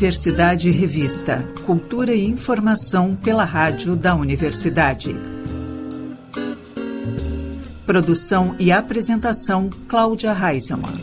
Universidade 0.00 0.70
Revista. 0.70 1.44
Cultura 1.66 2.14
e 2.14 2.24
informação 2.24 3.16
pela 3.16 3.44
rádio 3.44 3.96
da 3.96 4.14
Universidade. 4.14 5.16
Produção 7.86 8.54
e 8.58 8.70
apresentação 8.70 9.70
Cláudia 9.88 10.32
Reisemann. 10.32 10.94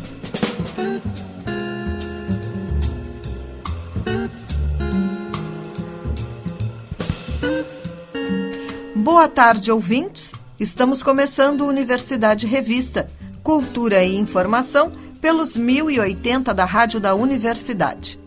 Boa 8.95 9.27
tarde, 9.27 9.71
ouvintes. 9.71 10.36
Estamos 10.59 11.03
começando 11.03 11.67
Universidade 11.67 12.47
Revista, 12.47 13.07
Cultura 13.43 14.03
e 14.03 14.17
Informação 14.17 14.91
pelos 15.21 15.55
1080 15.55 16.51
da 16.51 16.65
Rádio 16.65 16.99
da 16.99 17.13
Universidade. 17.13 18.19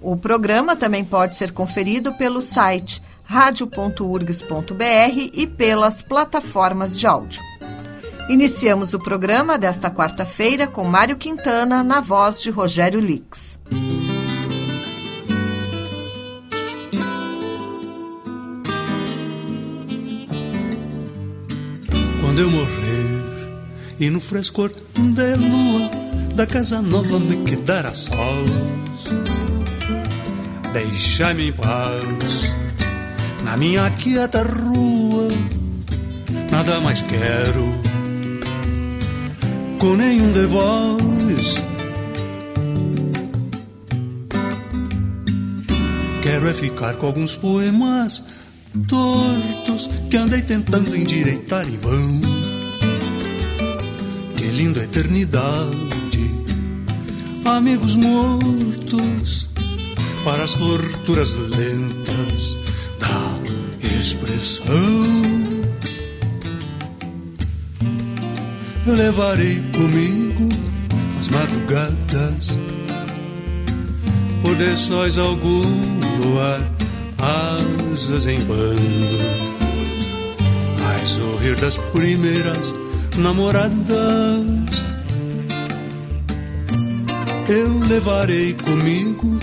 O 0.00 0.16
programa 0.16 0.76
também 0.76 1.04
pode 1.04 1.36
ser 1.36 1.50
conferido 1.50 2.14
pelo 2.14 2.42
site 2.42 3.02
radio.urgs.br 3.24 5.30
e 5.32 5.46
pelas 5.48 6.00
plataformas 6.00 6.96
de 6.96 7.08
áudio. 7.08 7.42
Iniciamos 8.28 8.94
o 8.94 9.00
programa 9.00 9.58
desta 9.58 9.90
quarta-feira 9.90 10.68
com 10.68 10.84
Mário 10.84 11.16
Quintana 11.16 11.82
na 11.82 12.00
voz 12.00 12.40
de 12.40 12.50
Rogério 12.50 13.00
Lix. 13.00 13.58
Quando 22.34 22.46
eu 22.46 22.50
morrer 22.50 23.62
e 24.00 24.10
no 24.10 24.18
frescor 24.18 24.68
da 24.68 25.36
lua 25.36 25.88
da 26.34 26.44
casa 26.44 26.82
nova 26.82 27.16
me 27.20 27.36
quedar 27.44 27.86
a 27.86 27.94
sol 27.94 28.44
deixai-me 30.72 31.50
em 31.50 31.52
paz 31.52 32.52
na 33.44 33.56
minha 33.56 33.88
quieta 33.90 34.42
rua. 34.42 35.28
Nada 36.50 36.80
mais 36.80 37.02
quero 37.02 37.72
com 39.78 39.94
nenhum 39.94 40.32
de 40.32 40.46
vós. 40.46 41.54
Quero 46.20 46.48
é 46.48 46.52
ficar 46.52 46.96
com 46.96 47.06
alguns 47.06 47.36
poemas 47.36 48.24
tortos 48.88 49.88
que 50.10 50.16
andei 50.16 50.42
tentando 50.42 50.96
endireitar 50.96 51.66
em 51.68 51.76
vão. 51.76 52.20
Que 54.36 54.44
linda 54.44 54.82
eternidade, 54.82 56.30
amigos 57.44 57.96
mortos 57.96 59.48
para 60.24 60.44
as 60.44 60.54
torturas 60.54 61.34
lentas 61.34 62.56
da 62.98 63.98
expressão. 63.98 64.74
Eu 68.86 68.94
levarei 68.94 69.62
comigo 69.74 70.48
as 71.18 71.28
madrugadas, 71.28 72.58
por 74.42 74.54
de 74.56 74.76
sóis 74.76 75.16
algum 75.16 75.62
luar, 76.22 76.73
asas 77.94 78.26
em 78.26 78.40
bando, 78.40 79.18
a 80.84 81.06
sorrir 81.06 81.54
das 81.60 81.76
primeiras 81.76 82.74
namoradas. 83.16 84.44
Eu 87.48 87.78
levarei 87.88 88.52
comigo 88.54 89.38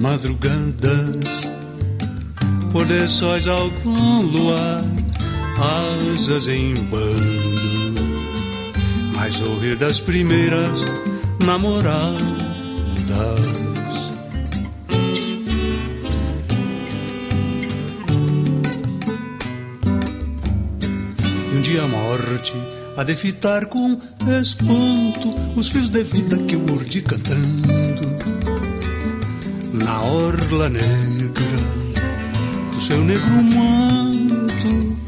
madrugadas, 0.00 1.48
por 2.72 2.84
de 2.86 3.06
sóis 3.08 3.46
algum 3.46 4.22
luar, 4.22 4.84
asas 5.96 6.48
em 6.48 6.74
bando, 6.74 8.00
mas 9.14 9.40
ouvir 9.42 9.76
das 9.76 10.00
primeiras 10.00 10.84
namoradas. 11.44 12.18
A 21.78 21.86
morte 21.86 22.54
a 22.96 23.04
de 23.04 23.14
fitar 23.14 23.66
com 23.66 24.00
espanto 24.40 25.34
os 25.56 25.68
fios 25.68 25.88
de 25.88 26.02
vida 26.02 26.36
que 26.38 26.54
eu 26.54 26.60
urdi 26.60 27.02
cantando 27.02 28.18
na 29.72 30.02
orla 30.02 30.68
negra 30.68 31.58
do 32.72 32.80
seu 32.80 33.02
negro 33.04 33.42
manto, 33.42 34.98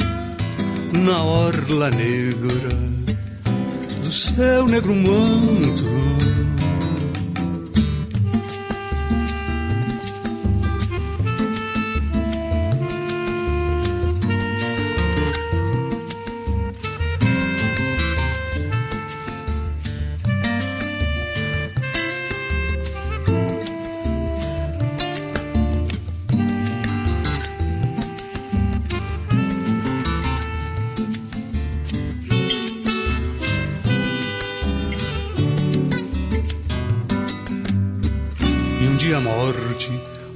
na 0.99 1.23
orla 1.23 1.91
negra 1.91 2.69
do 4.03 4.13
seu 4.13 4.67
negro 4.67 4.95
manto. 4.95 6.00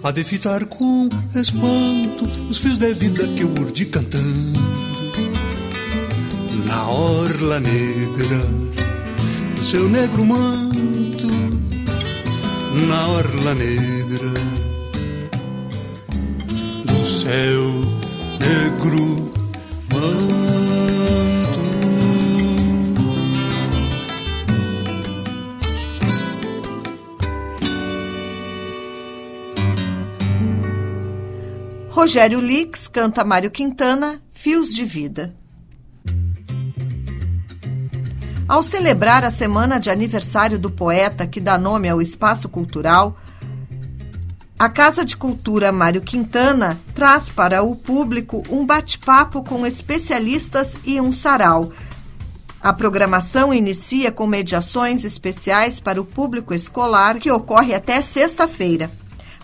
A 0.04 0.10
de 0.10 0.22
fitar 0.22 0.66
com 0.66 1.08
espanto 1.34 2.26
os 2.50 2.58
fios 2.58 2.76
de 2.76 2.92
vida 2.92 3.26
que 3.26 3.40
eu 3.40 3.48
urdi 3.48 3.86
cantando. 3.86 4.60
Na 6.66 6.86
orla 6.86 7.58
negra 7.58 8.44
do 9.56 9.64
seu 9.64 9.88
negro 9.88 10.22
manto, 10.26 11.26
na 12.86 13.08
orla 13.08 13.54
negra 13.54 14.34
do 16.84 17.06
seu 17.06 17.80
negro 18.38 19.23
Rogério 32.04 32.38
Lix 32.38 32.86
canta 32.86 33.24
Mário 33.24 33.50
Quintana, 33.50 34.20
Fios 34.34 34.74
de 34.74 34.84
Vida. 34.84 35.34
Ao 38.46 38.62
celebrar 38.62 39.24
a 39.24 39.30
semana 39.30 39.80
de 39.80 39.88
aniversário 39.88 40.58
do 40.58 40.70
poeta 40.70 41.26
que 41.26 41.40
dá 41.40 41.56
nome 41.56 41.88
ao 41.88 42.02
espaço 42.02 42.46
cultural, 42.46 43.16
a 44.58 44.68
Casa 44.68 45.02
de 45.02 45.16
Cultura 45.16 45.72
Mário 45.72 46.02
Quintana 46.02 46.78
traz 46.94 47.30
para 47.30 47.62
o 47.62 47.74
público 47.74 48.42
um 48.50 48.66
bate-papo 48.66 49.42
com 49.42 49.66
especialistas 49.66 50.76
e 50.84 51.00
um 51.00 51.10
sarau. 51.10 51.72
A 52.60 52.74
programação 52.74 53.52
inicia 53.52 54.12
com 54.12 54.26
mediações 54.26 55.06
especiais 55.06 55.80
para 55.80 56.02
o 56.02 56.04
público 56.04 56.52
escolar, 56.52 57.18
que 57.18 57.30
ocorre 57.30 57.74
até 57.74 58.02
sexta-feira. 58.02 58.90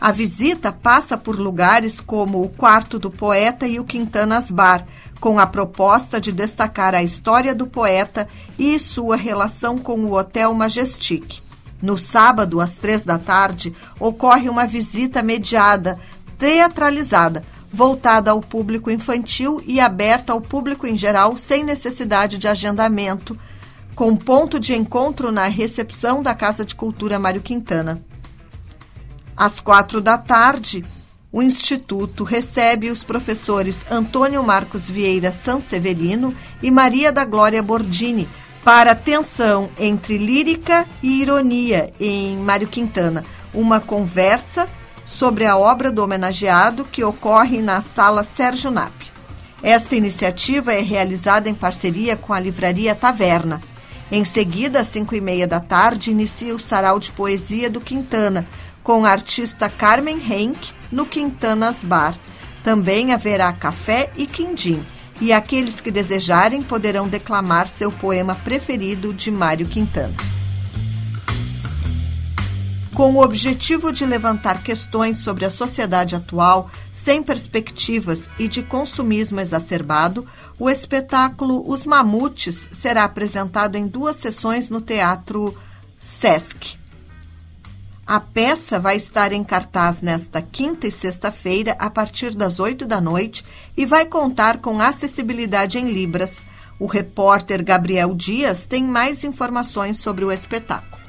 A 0.01 0.13
visita 0.13 0.73
passa 0.73 1.19
por 1.19 1.39
lugares 1.39 2.01
como 2.01 2.43
o 2.43 2.49
Quarto 2.49 2.99
do 2.99 3.11
Poeta 3.11 3.69
e 3.69 3.79
o 3.79 3.85
Quintanas 3.85 4.51
Bar, 4.51 4.87
com 5.21 5.39
a 5.39 5.47
proposta 5.47 6.19
de 6.19 6.33
destacar 6.33 6.95
a 6.95 7.03
história 7.03 7.55
do 7.55 7.67
poeta 7.67 8.27
e 8.59 8.79
sua 8.79 9.15
relação 9.15 9.77
com 9.77 10.01
o 10.07 10.17
Hotel 10.17 10.55
Majestic. 10.55 11.41
No 11.83 11.99
sábado, 11.99 12.63
às 12.63 12.77
três 12.77 13.05
da 13.05 13.19
tarde, 13.19 13.75
ocorre 13.99 14.49
uma 14.49 14.67
visita 14.67 15.23
mediada, 15.23 15.99
teatralizada, 16.39 17.45
voltada 17.71 18.31
ao 18.31 18.41
público 18.41 18.91
infantil 18.91 19.63
e 19.67 19.81
aberta 19.81 20.33
ao 20.33 20.41
público 20.41 20.87
em 20.87 20.97
geral, 20.97 21.37
sem 21.37 21.63
necessidade 21.63 22.39
de 22.39 22.49
agendamento, 22.49 23.39
com 23.95 24.17
ponto 24.17 24.59
de 24.59 24.75
encontro 24.75 25.31
na 25.31 25.45
recepção 25.45 26.23
da 26.23 26.35
Casa 26.35 26.65
de 26.65 26.75
Cultura 26.75 27.19
Mário 27.19 27.43
Quintana. 27.43 28.03
Às 29.41 29.59
quatro 29.59 30.03
da 30.03 30.19
tarde, 30.19 30.85
o 31.33 31.43
Instituto 31.43 32.25
recebe 32.25 32.91
os 32.91 33.03
professores 33.03 33.83
Antônio 33.91 34.43
Marcos 34.43 34.91
Vieira 34.91 35.33
Sanseverino 35.33 36.35
e 36.63 36.71
Maria 36.71 37.11
da 37.11 37.25
Glória 37.25 37.63
Bordini 37.63 38.29
para 38.63 38.95
tensão 38.95 39.71
entre 39.79 40.19
lírica 40.19 40.85
e 41.03 41.23
ironia 41.23 41.91
em 41.99 42.37
Mário 42.37 42.69
Quintana, 42.69 43.25
uma 43.55 43.81
conversa 43.81 44.69
sobre 45.07 45.47
a 45.47 45.57
obra 45.57 45.91
do 45.91 46.05
homenageado 46.05 46.85
que 46.85 47.03
ocorre 47.03 47.63
na 47.63 47.81
Sala 47.81 48.23
Sérgio 48.23 48.71
Nap. 48.71 48.93
Esta 49.63 49.97
iniciativa 49.97 50.75
é 50.75 50.83
realizada 50.83 51.49
em 51.49 51.55
parceria 51.55 52.15
com 52.15 52.35
a 52.35 52.41
Livraria 52.41 52.95
Taverna. 52.95 53.63
Em 54.13 54.25
seguida, 54.25 54.81
às 54.81 54.89
cinco 54.89 55.15
e 55.15 55.21
meia 55.21 55.47
da 55.47 55.61
tarde, 55.61 56.11
inicia 56.11 56.53
o 56.53 56.59
Sarau 56.59 56.99
de 56.99 57.13
Poesia 57.13 57.71
do 57.71 57.81
Quintana, 57.81 58.45
com 58.83 59.05
a 59.05 59.11
artista 59.11 59.69
Carmen 59.69 60.19
Henk 60.19 60.73
no 60.91 61.07
Quintanas 61.07 61.83
Bar. 61.83 62.19
Também 62.63 63.13
haverá 63.13 63.53
café 63.53 64.13
e 64.17 64.27
quindim, 64.27 64.85
e 65.21 65.33
aqueles 65.33 65.81
que 65.81 65.91
desejarem 65.91 66.63
poderão 66.63 67.09
declamar 67.09 67.69
seu 67.69 67.91
poema 67.93 68.35
preferido 68.35 69.15
de 69.15 69.31
Mário 69.31 69.67
Quintana. 69.67 70.15
Com 72.95 73.15
o 73.15 73.23
objetivo 73.23 73.93
de 73.93 74.05
levantar 74.05 74.63
questões 74.63 75.19
sobre 75.19 75.47
a 75.47 75.51
sociedade 75.51 76.17
atual, 76.17 76.71
sem 76.93 77.23
perspectivas 77.23 78.29
e 78.39 78.47
de 78.47 78.63
consumismo 78.63 79.41
exacerbado, 79.41 80.27
o 80.59 80.69
espetáculo 80.69 81.65
Os 81.67 81.87
Mamutes 81.87 82.69
será 82.73 83.05
apresentado 83.05 83.77
em 83.77 83.87
duas 83.87 84.17
sessões 84.17 84.69
no 84.69 84.83
Teatro 84.83 85.57
Sesc. 85.97 86.80
A 88.11 88.19
peça 88.19 88.81
vai 88.81 88.97
estar 88.97 89.33
em 89.33 89.45
cartaz 89.45 90.03
nesta 90.03 90.43
quinta 90.43 90.89
e 90.89 90.91
sexta-feira, 90.91 91.77
a 91.79 91.89
partir 91.89 92.35
das 92.35 92.59
oito 92.59 92.85
da 92.85 93.01
noite, 93.01 93.45
e 93.77 93.87
vai 93.87 94.05
contar 94.05 94.59
com 94.59 94.81
acessibilidade 94.81 95.79
em 95.79 95.93
Libras. 95.93 96.45
O 96.81 96.87
repórter 96.87 97.63
Gabriel 97.65 98.13
Dias 98.13 98.67
tem 98.67 98.83
mais 98.83 99.23
informações 99.23 99.99
sobre 99.99 100.25
o 100.25 100.33
espetáculo. 100.33 101.01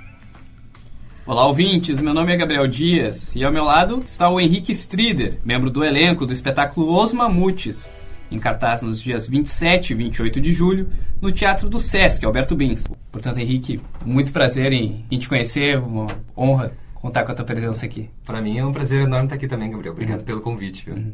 Olá, 1.25 1.47
ouvintes. 1.47 1.99
Meu 1.99 2.13
nome 2.13 2.35
é 2.35 2.37
Gabriel 2.37 2.67
Dias 2.67 3.35
e 3.35 3.43
ao 3.43 3.51
meu 3.51 3.63
lado 3.63 4.03
está 4.05 4.29
o 4.29 4.39
Henrique 4.39 4.71
Strider, 4.71 5.39
membro 5.43 5.71
do 5.71 5.83
elenco 5.83 6.27
do 6.27 6.33
espetáculo 6.33 7.01
Os 7.01 7.11
Mamutes, 7.13 7.89
em 8.29 8.37
cartaz 8.37 8.83
nos 8.83 9.01
dias 9.01 9.27
27 9.27 9.93
e 9.93 9.95
28 9.95 10.39
de 10.39 10.51
julho, 10.51 10.87
no 11.19 11.31
Teatro 11.31 11.67
do 11.67 11.79
Sesc, 11.79 12.23
Alberto 12.23 12.55
Bins. 12.55 12.87
Portanto, 13.11 13.39
Henrique, 13.39 13.81
muito 14.05 14.31
prazer 14.31 14.71
em, 14.71 15.03
te 15.09 15.27
conhecer, 15.27 15.79
uma 15.79 16.05
honra 16.37 16.71
contar 17.01 17.25
com 17.25 17.31
a 17.31 17.35
tua 17.35 17.45
presença 17.45 17.85
aqui. 17.85 18.09
Para 18.23 18.41
mim 18.41 18.59
é 18.59 18.65
um 18.65 18.71
prazer 18.71 19.01
enorme 19.01 19.25
estar 19.25 19.35
aqui 19.35 19.47
também, 19.47 19.71
Gabriel. 19.71 19.93
Obrigado 19.93 20.19
uhum. 20.19 20.25
pelo 20.25 20.41
convite. 20.41 20.89
Uhum. 20.89 21.13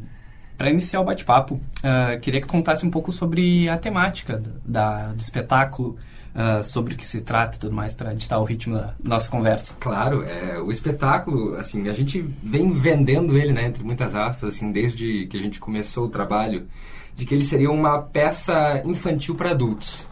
Para 0.56 0.70
iniciar 0.70 1.00
o 1.00 1.04
bate-papo, 1.04 1.54
uh, 1.54 2.20
queria 2.20 2.40
que 2.40 2.46
contasse 2.46 2.84
um 2.84 2.90
pouco 2.90 3.10
sobre 3.10 3.68
a 3.68 3.76
temática 3.76 4.42
da, 4.64 5.12
do 5.12 5.20
espetáculo, 5.20 5.96
uh, 6.34 6.62
sobre 6.64 6.94
o 6.94 6.96
que 6.96 7.06
se 7.06 7.20
trata 7.20 7.56
e 7.56 7.60
tudo 7.60 7.74
mais, 7.74 7.94
para 7.94 8.12
editar 8.12 8.38
o 8.38 8.44
ritmo 8.44 8.74
da 8.74 8.94
nossa 9.02 9.30
conversa. 9.30 9.74
Claro, 9.78 10.24
é, 10.24 10.58
o 10.58 10.70
espetáculo, 10.72 11.54
assim, 11.54 11.88
a 11.88 11.92
gente 11.92 12.22
vem 12.42 12.72
vendendo 12.72 13.38
ele, 13.38 13.52
né, 13.52 13.66
entre 13.66 13.84
muitas 13.84 14.16
aspas, 14.16 14.56
assim, 14.56 14.72
desde 14.72 15.26
que 15.28 15.38
a 15.38 15.40
gente 15.40 15.60
começou 15.60 16.06
o 16.06 16.08
trabalho, 16.08 16.66
de 17.14 17.24
que 17.24 17.34
ele 17.34 17.44
seria 17.44 17.70
uma 17.70 18.02
peça 18.02 18.82
infantil 18.84 19.36
para 19.36 19.50
adultos. 19.50 20.06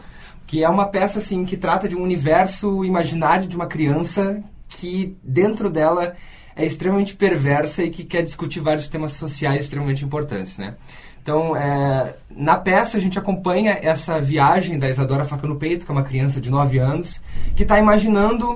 Que 0.47 0.63
é 0.63 0.69
uma 0.69 0.85
peça, 0.87 1.19
assim, 1.19 1.43
que 1.43 1.57
trata 1.57 1.89
de 1.89 1.95
um 1.95 2.01
universo 2.01 2.85
imaginário 2.85 3.45
de 3.45 3.55
uma 3.57 3.67
criança 3.67 4.41
que 4.79 5.17
dentro 5.23 5.69
dela 5.69 6.15
é 6.55 6.65
extremamente 6.65 7.15
perversa 7.15 7.83
e 7.83 7.89
que 7.89 8.03
quer 8.03 8.23
discutir 8.23 8.59
vários 8.59 8.87
temas 8.87 9.13
sociais 9.13 9.61
extremamente 9.61 10.03
importantes, 10.03 10.57
né? 10.57 10.75
Então, 11.21 11.55
é, 11.55 12.15
na 12.29 12.57
peça 12.57 12.97
a 12.97 13.01
gente 13.01 13.19
acompanha 13.19 13.77
essa 13.81 14.21
viagem 14.21 14.79
da 14.79 14.89
Isadora 14.89 15.25
Faca 15.25 15.45
no 15.45 15.57
Peito, 15.57 15.85
que 15.85 15.91
é 15.91 15.93
uma 15.93 16.03
criança 16.03 16.39
de 16.39 16.49
9 16.49 16.77
anos, 16.77 17.21
que 17.55 17.63
está 17.63 17.77
imaginando 17.77 18.53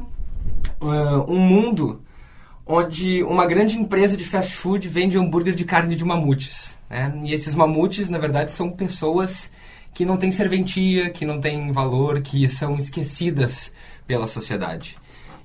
uh, 0.79 1.25
um 1.27 1.39
mundo 1.39 2.01
onde 2.65 3.23
uma 3.23 3.45
grande 3.45 3.77
empresa 3.77 4.15
de 4.15 4.23
fast 4.23 4.56
food 4.56 4.88
vende 4.88 5.18
hambúrguer 5.18 5.53
de 5.53 5.65
carne 5.65 5.95
de 5.95 6.06
mamutes. 6.06 6.79
Né? 6.89 7.12
E 7.25 7.33
esses 7.33 7.53
mamutes, 7.53 8.07
na 8.09 8.18
verdade, 8.18 8.53
são 8.53 8.71
pessoas 8.71 9.51
que 9.94 10.06
não 10.06 10.15
têm 10.15 10.31
serventia, 10.31 11.09
que 11.09 11.25
não 11.25 11.41
têm 11.41 11.71
valor, 11.73 12.21
que 12.21 12.47
são 12.47 12.77
esquecidas 12.77 13.71
pela 14.07 14.27
sociedade. 14.27 14.95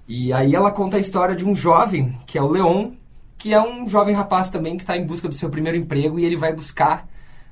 E 0.09 0.33
aí 0.33 0.55
ela 0.55 0.71
conta 0.71 0.97
a 0.97 1.01
história 1.01 1.35
de 1.35 1.45
um 1.45 1.55
jovem, 1.55 2.17
que 2.27 2.39
é 2.39 2.43
o 2.43 2.49
Leon, 2.49 2.93
que 3.37 3.53
é 3.53 3.61
um 3.61 3.89
jovem 3.89 4.15
rapaz 4.15 4.49
também 4.49 4.77
que 4.77 4.83
está 4.83 4.97
em 4.97 5.05
busca 5.05 5.29
do 5.29 5.35
seu 5.35 5.51
primeiro 5.51 5.77
emprego 5.77 6.19
e 6.19 6.25
ele 6.25 6.37
vai 6.37 6.53
buscar 6.53 7.09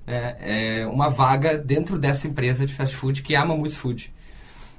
né, 0.06 0.36
é, 0.40 0.86
uma 0.86 1.10
vaga 1.10 1.58
dentro 1.58 1.98
dessa 1.98 2.28
empresa 2.28 2.64
de 2.64 2.74
fast 2.74 2.94
food 2.94 3.22
que 3.22 3.34
é 3.34 3.38
a 3.38 3.44
Mamus 3.44 3.74
Food. 3.74 4.12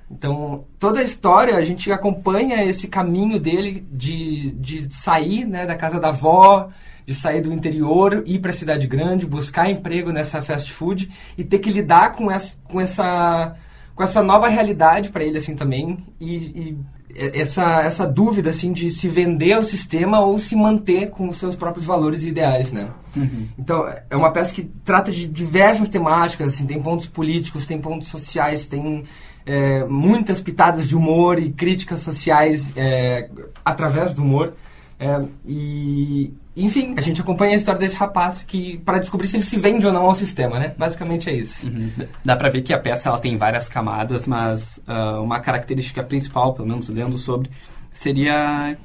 Então, 0.09 0.65
toda 0.79 0.99
a 0.99 1.03
história, 1.03 1.55
a 1.57 1.61
gente 1.61 1.91
acompanha 1.91 2.63
esse 2.63 2.87
caminho 2.87 3.39
dele 3.39 3.85
de, 3.91 4.51
de 4.51 4.95
sair 4.95 5.45
né, 5.45 5.65
da 5.65 5.75
casa 5.75 5.99
da 5.99 6.09
avó, 6.09 6.69
de 7.05 7.13
sair 7.13 7.41
do 7.41 7.51
interior, 7.51 8.23
ir 8.25 8.39
para 8.39 8.51
a 8.51 8.53
cidade 8.53 8.87
grande, 8.87 9.25
buscar 9.25 9.69
emprego 9.69 10.11
nessa 10.11 10.41
fast 10.41 10.71
food 10.71 11.11
e 11.37 11.43
ter 11.43 11.59
que 11.59 11.71
lidar 11.71 12.13
com 12.13 12.31
essa, 12.31 12.57
com 12.63 12.79
essa, 12.79 13.55
com 13.95 14.03
essa 14.03 14.21
nova 14.21 14.47
realidade 14.47 15.09
para 15.09 15.23
ele 15.23 15.37
assim 15.37 15.55
também 15.55 16.05
e, 16.19 16.35
e 16.35 16.77
essa, 17.15 17.81
essa 17.81 18.05
dúvida 18.05 18.49
assim 18.49 18.73
de 18.73 18.89
se 18.89 19.07
vender 19.07 19.53
ao 19.53 19.63
sistema 19.63 20.19
ou 20.19 20.37
se 20.39 20.55
manter 20.55 21.09
com 21.09 21.29
os 21.29 21.37
seus 21.37 21.55
próprios 21.55 21.85
valores 21.85 22.23
e 22.23 22.29
ideais, 22.29 22.71
né? 22.71 22.89
Uhum. 23.15 23.47
Então 23.57 23.87
é 24.09 24.15
uma 24.15 24.31
peça 24.31 24.53
que 24.53 24.63
trata 24.83 25.11
de 25.11 25.25
diversas 25.25 25.87
temáticas, 25.87 26.49
assim, 26.49 26.65
tem 26.65 26.81
pontos 26.81 27.07
políticos, 27.07 27.65
tem 27.65 27.79
pontos 27.79 28.09
sociais, 28.09 28.67
tem 28.67 29.03
é, 29.45 29.85
muitas 29.85 30.41
pitadas 30.41 30.87
de 30.87 30.95
humor 30.95 31.39
e 31.39 31.51
críticas 31.51 32.01
sociais 32.01 32.73
é, 32.75 33.29
através 33.63 34.13
do 34.13 34.21
humor. 34.21 34.53
É, 34.99 35.21
e, 35.45 36.33
enfim, 36.55 36.93
a 36.97 37.01
gente 37.01 37.19
acompanha 37.19 37.53
a 37.53 37.57
história 37.57 37.79
desse 37.79 37.97
rapaz 37.97 38.43
que 38.43 38.77
para 38.79 38.99
descobrir 38.99 39.27
se 39.27 39.35
ele 39.35 39.43
se 39.43 39.57
vende 39.57 39.85
ou 39.85 39.91
não 39.91 40.05
ao 40.05 40.15
sistema, 40.15 40.57
né? 40.57 40.73
Basicamente 40.77 41.29
é 41.29 41.33
isso. 41.33 41.67
Uhum. 41.67 41.91
Dá 42.23 42.35
para 42.35 42.49
ver 42.49 42.61
que 42.61 42.73
a 42.73 42.79
peça 42.79 43.09
ela 43.09 43.19
tem 43.19 43.35
várias 43.35 43.67
camadas, 43.67 44.25
mas 44.25 44.81
uh, 44.87 45.21
uma 45.21 45.39
característica 45.39 46.01
principal, 46.01 46.53
pelo 46.53 46.67
menos 46.67 46.87
lendo 46.87 47.17
sobre, 47.17 47.49
seria 47.91 48.77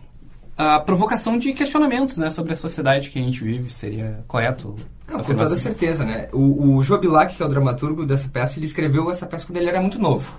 a 0.57 0.81
provocação 0.81 1.39
de 1.39 1.53
questionamentos, 1.53 2.19
né, 2.19 2.31
sobre 2.31 2.53
a 2.53 2.57
sociedade 2.57 3.09
que 3.09 3.19
a 3.19 3.23
gente 3.23 3.43
vive. 3.43 3.71
Seria 3.73 4.25
correto? 4.27 4.75
Não, 5.09 5.23
com 5.23 5.35
toda 5.35 5.57
certeza, 5.57 6.05
né? 6.05 6.29
O, 6.33 6.77
o 6.77 6.83
Jobilac, 6.83 7.37
que 7.37 7.43
é 7.43 7.47
o 7.47 7.49
dramaturgo 7.49 8.05
dessa 8.05 8.29
peça, 8.29 8.59
ele 8.59 8.67
escreveu 8.67 9.11
essa 9.11 9.27
peça 9.27 9.47
quando 9.47 9.59
ele 9.59 9.69
era 9.69 9.81
muito 9.81 9.99
novo. 9.99 10.35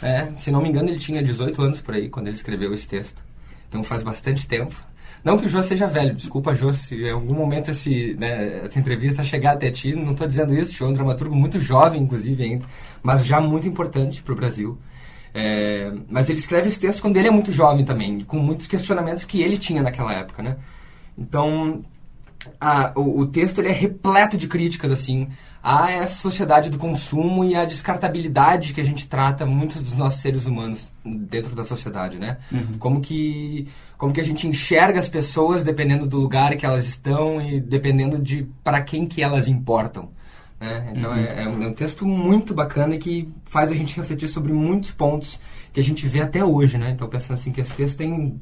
É, 0.00 0.28
se 0.36 0.50
não 0.50 0.62
me 0.62 0.68
engano, 0.68 0.88
ele 0.88 0.98
tinha 0.98 1.22
18 1.22 1.60
anos 1.60 1.80
por 1.80 1.94
aí 1.94 2.08
quando 2.08 2.28
ele 2.28 2.36
escreveu 2.36 2.72
esse 2.72 2.86
texto. 2.86 3.22
Então 3.68 3.82
faz 3.82 4.02
bastante 4.02 4.46
tempo. 4.46 4.74
Não 5.28 5.36
que 5.36 5.44
o 5.44 5.48
Jô 5.48 5.62
seja 5.62 5.86
velho, 5.86 6.14
desculpa, 6.14 6.54
Jô, 6.54 6.72
se 6.72 6.94
em 6.94 7.10
algum 7.10 7.34
momento 7.34 7.70
esse, 7.70 8.16
né, 8.18 8.62
essa 8.64 8.80
entrevista 8.80 9.22
chegar 9.22 9.52
até 9.52 9.70
ti, 9.70 9.94
não 9.94 10.12
estou 10.12 10.26
dizendo 10.26 10.54
isso, 10.54 10.72
o 10.72 10.74
Jô 10.74 10.86
é 10.86 10.88
um 10.88 10.94
dramaturgo 10.94 11.36
muito 11.36 11.60
jovem, 11.60 12.00
inclusive, 12.00 12.42
ainda, 12.42 12.64
mas 13.02 13.26
já 13.26 13.38
muito 13.38 13.68
importante 13.68 14.22
para 14.22 14.32
o 14.32 14.36
Brasil. 14.36 14.78
É, 15.34 15.92
mas 16.08 16.30
ele 16.30 16.38
escreve 16.38 16.68
esse 16.68 16.80
texto 16.80 17.02
quando 17.02 17.18
ele 17.18 17.28
é 17.28 17.30
muito 17.30 17.52
jovem 17.52 17.84
também, 17.84 18.20
com 18.20 18.38
muitos 18.38 18.66
questionamentos 18.66 19.24
que 19.24 19.42
ele 19.42 19.58
tinha 19.58 19.82
naquela 19.82 20.14
época, 20.14 20.42
né? 20.42 20.56
Então, 21.18 21.84
a, 22.58 22.92
o, 22.96 23.20
o, 23.20 23.26
texto 23.26 23.58
ele 23.58 23.68
é 23.68 23.72
repleto 23.72 24.38
de 24.38 24.48
críticas, 24.48 24.90
assim, 24.90 25.28
a 25.62 25.90
essa 25.90 26.14
sociedade 26.14 26.70
do 26.70 26.78
consumo 26.78 27.44
e 27.44 27.54
a 27.54 27.66
descartabilidade 27.66 28.72
que 28.72 28.80
a 28.80 28.84
gente 28.84 29.06
trata 29.06 29.44
muitos 29.44 29.82
dos 29.82 29.92
nossos 29.92 30.22
seres 30.22 30.46
humanos 30.46 30.88
dentro 31.04 31.54
da 31.54 31.66
sociedade, 31.66 32.18
né? 32.18 32.38
Uhum. 32.50 32.78
Como 32.78 33.00
que 33.02 33.68
como 33.98 34.12
que 34.12 34.20
a 34.20 34.24
gente 34.24 34.46
enxerga 34.46 35.00
as 35.00 35.08
pessoas 35.08 35.64
dependendo 35.64 36.06
do 36.06 36.18
lugar 36.18 36.56
que 36.56 36.64
elas 36.64 36.86
estão 36.86 37.42
e 37.42 37.60
dependendo 37.60 38.16
de 38.16 38.48
para 38.62 38.80
quem 38.80 39.06
que 39.06 39.20
elas 39.20 39.48
importam. 39.48 40.10
Né? 40.60 40.92
Então 40.96 41.10
uhum. 41.10 41.16
é, 41.16 41.42
é, 41.42 41.48
um, 41.48 41.62
é, 41.62 41.66
um, 41.66 41.72
texto 41.72 42.06
muito 42.06 42.54
bacana 42.54 42.94
e 42.94 42.98
que 42.98 43.28
faz 43.44 43.72
a 43.72 43.74
gente 43.74 43.96
refletir 43.96 44.28
sobre 44.28 44.52
muitos 44.52 44.92
pontos 44.92 45.38
que 45.72 45.80
a 45.80 45.82
gente 45.82 46.06
vê 46.06 46.20
até 46.20 46.44
hoje, 46.44 46.78
né? 46.78 46.90
Então 46.90 47.08
pensando 47.08 47.34
assim 47.34 47.52
que 47.52 47.60
esse 47.60 47.74
texto 47.74 47.98
tem 47.98 48.40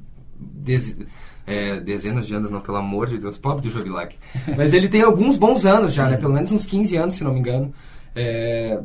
é, 1.46 1.80
dezenas 1.80 2.26
de 2.26 2.34
anos, 2.34 2.50
não, 2.50 2.60
pelo 2.60 2.76
amor 2.76 3.08
de 3.08 3.18
Deus, 3.18 3.38
pobre 3.38 3.62
do 3.62 3.70
Jobilac. 3.70 4.16
Mas 4.56 4.74
ele 4.74 4.88
tem 4.88 5.02
alguns 5.02 5.38
bons 5.38 5.64
anos 5.64 5.94
já, 5.94 6.08
né? 6.08 6.16
Pelo 6.16 6.34
menos 6.34 6.52
uns 6.52 6.66
15 6.66 6.96
anos, 6.96 7.14
se 7.14 7.24
não 7.24 7.32
me 7.32 7.40
engano. 7.40 7.72
É, 8.14 8.78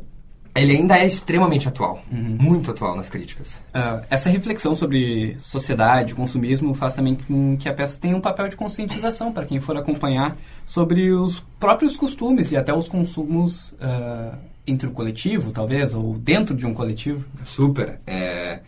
ele 0.53 0.75
ainda 0.75 0.97
é 0.97 1.05
extremamente 1.05 1.67
atual, 1.67 2.03
uhum. 2.11 2.37
muito 2.39 2.71
atual 2.71 2.95
nas 2.95 3.09
críticas. 3.09 3.53
Uh, 3.73 4.05
essa 4.09 4.29
reflexão 4.29 4.75
sobre 4.75 5.37
sociedade, 5.39 6.13
consumismo, 6.13 6.73
faz 6.73 6.95
também 6.95 7.15
com 7.15 7.57
que 7.57 7.69
a 7.69 7.73
peça 7.73 7.99
tenha 7.99 8.15
um 8.15 8.21
papel 8.21 8.49
de 8.49 8.55
conscientização 8.55 9.31
para 9.31 9.45
quem 9.45 9.59
for 9.61 9.77
acompanhar 9.77 10.35
sobre 10.65 11.11
os 11.11 11.39
próprios 11.59 11.95
costumes 11.95 12.51
e 12.51 12.57
até 12.57 12.73
os 12.73 12.89
consumos 12.89 13.71
uh, 13.73 14.37
entre 14.67 14.87
o 14.87 14.91
coletivo, 14.91 15.51
talvez, 15.51 15.93
ou 15.93 16.17
dentro 16.17 16.55
de 16.55 16.65
um 16.65 16.73
coletivo. 16.73 17.25
Super. 17.43 17.99
É, 18.05 18.59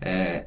é, 0.00 0.46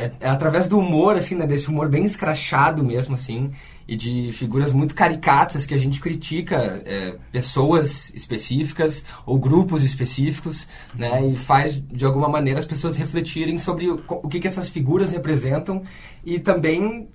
é, 0.00 0.10
é, 0.20 0.28
através 0.28 0.66
do 0.66 0.78
humor, 0.78 1.16
assim, 1.16 1.34
né? 1.34 1.46
Desse 1.46 1.68
humor 1.68 1.88
bem 1.88 2.04
escrachado 2.04 2.82
mesmo, 2.82 3.14
assim, 3.14 3.50
e 3.86 3.94
de 3.94 4.32
figuras 4.32 4.72
muito 4.72 4.94
caricatas 4.94 5.66
que 5.66 5.74
a 5.74 5.76
gente 5.76 6.00
critica 6.00 6.82
é, 6.86 7.16
pessoas 7.30 8.10
específicas 8.14 9.04
ou 9.26 9.38
grupos 9.38 9.84
específicos, 9.84 10.66
né? 10.94 11.26
E 11.26 11.36
faz, 11.36 11.74
de 11.74 12.04
alguma 12.04 12.28
maneira, 12.28 12.58
as 12.58 12.66
pessoas 12.66 12.96
refletirem 12.96 13.58
sobre 13.58 13.90
o, 13.90 14.02
o 14.08 14.28
que, 14.28 14.40
que 14.40 14.46
essas 14.46 14.70
figuras 14.70 15.10
representam 15.10 15.82
e 16.24 16.38
também 16.38 17.08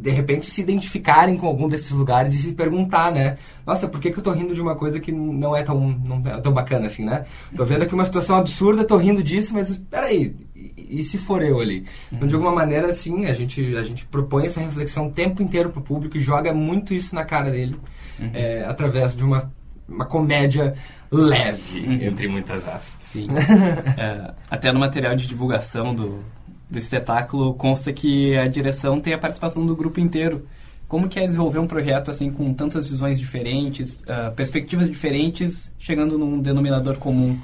de 0.00 0.10
repente 0.10 0.50
se 0.50 0.62
identificarem 0.62 1.36
com 1.36 1.46
algum 1.46 1.68
desses 1.68 1.90
lugares 1.90 2.34
e 2.34 2.38
se 2.38 2.52
perguntar, 2.52 3.12
né? 3.12 3.36
Nossa, 3.66 3.86
por 3.86 4.00
que, 4.00 4.10
que 4.10 4.18
eu 4.18 4.22
tô 4.22 4.32
rindo 4.32 4.54
de 4.54 4.60
uma 4.60 4.74
coisa 4.74 4.98
que 4.98 5.12
não 5.12 5.54
é 5.54 5.62
tão, 5.62 5.78
não 6.06 6.22
é 6.24 6.40
tão 6.40 6.52
bacana 6.52 6.86
assim, 6.86 7.04
né? 7.04 7.26
Tô 7.54 7.64
vendo 7.64 7.82
aqui 7.82 7.94
uma 7.94 8.04
situação 8.04 8.36
absurda, 8.36 8.84
tô 8.84 8.96
rindo 8.96 9.22
disso, 9.22 9.52
mas 9.52 9.76
peraí, 9.90 10.34
e, 10.76 10.98
e 10.98 11.02
se 11.02 11.18
for 11.18 11.42
eu 11.42 11.58
ali? 11.58 11.84
Então, 12.12 12.28
de 12.28 12.34
alguma 12.34 12.52
maneira, 12.52 12.88
assim, 12.88 13.26
a 13.26 13.32
gente, 13.32 13.76
a 13.76 13.82
gente 13.82 14.04
propõe 14.06 14.46
essa 14.46 14.60
reflexão 14.60 15.08
o 15.08 15.12
tempo 15.12 15.42
inteiro 15.42 15.70
pro 15.70 15.80
público 15.80 16.16
e 16.16 16.20
joga 16.20 16.52
muito 16.52 16.92
isso 16.92 17.14
na 17.14 17.24
cara 17.24 17.50
dele, 17.50 17.76
uhum. 18.18 18.30
é, 18.34 18.64
através 18.64 19.16
de 19.16 19.24
uma, 19.24 19.52
uma 19.88 20.04
comédia 20.04 20.74
leve, 21.10 21.80
uhum. 21.80 22.02
entre 22.02 22.28
muitas 22.28 22.66
aspas. 22.68 22.94
Sim. 23.00 23.28
é, 23.96 24.34
até 24.50 24.72
no 24.72 24.80
material 24.80 25.16
de 25.16 25.26
divulgação 25.26 25.94
do 25.94 26.22
do 26.70 26.78
espetáculo 26.78 27.52
consta 27.54 27.92
que 27.92 28.36
a 28.36 28.46
direção 28.46 29.00
tem 29.00 29.12
a 29.12 29.18
participação 29.18 29.66
do 29.66 29.74
grupo 29.74 29.98
inteiro. 29.98 30.46
Como 30.86 31.08
que 31.08 31.18
é 31.18 31.26
desenvolver 31.26 31.58
um 31.58 31.66
projeto 31.66 32.10
assim 32.10 32.30
com 32.30 32.52
tantas 32.54 32.88
visões 32.88 33.18
diferentes, 33.18 34.02
uh, 34.02 34.32
perspectivas 34.34 34.88
diferentes, 34.88 35.72
chegando 35.78 36.16
num 36.16 36.40
denominador 36.40 36.96
comum? 36.98 37.38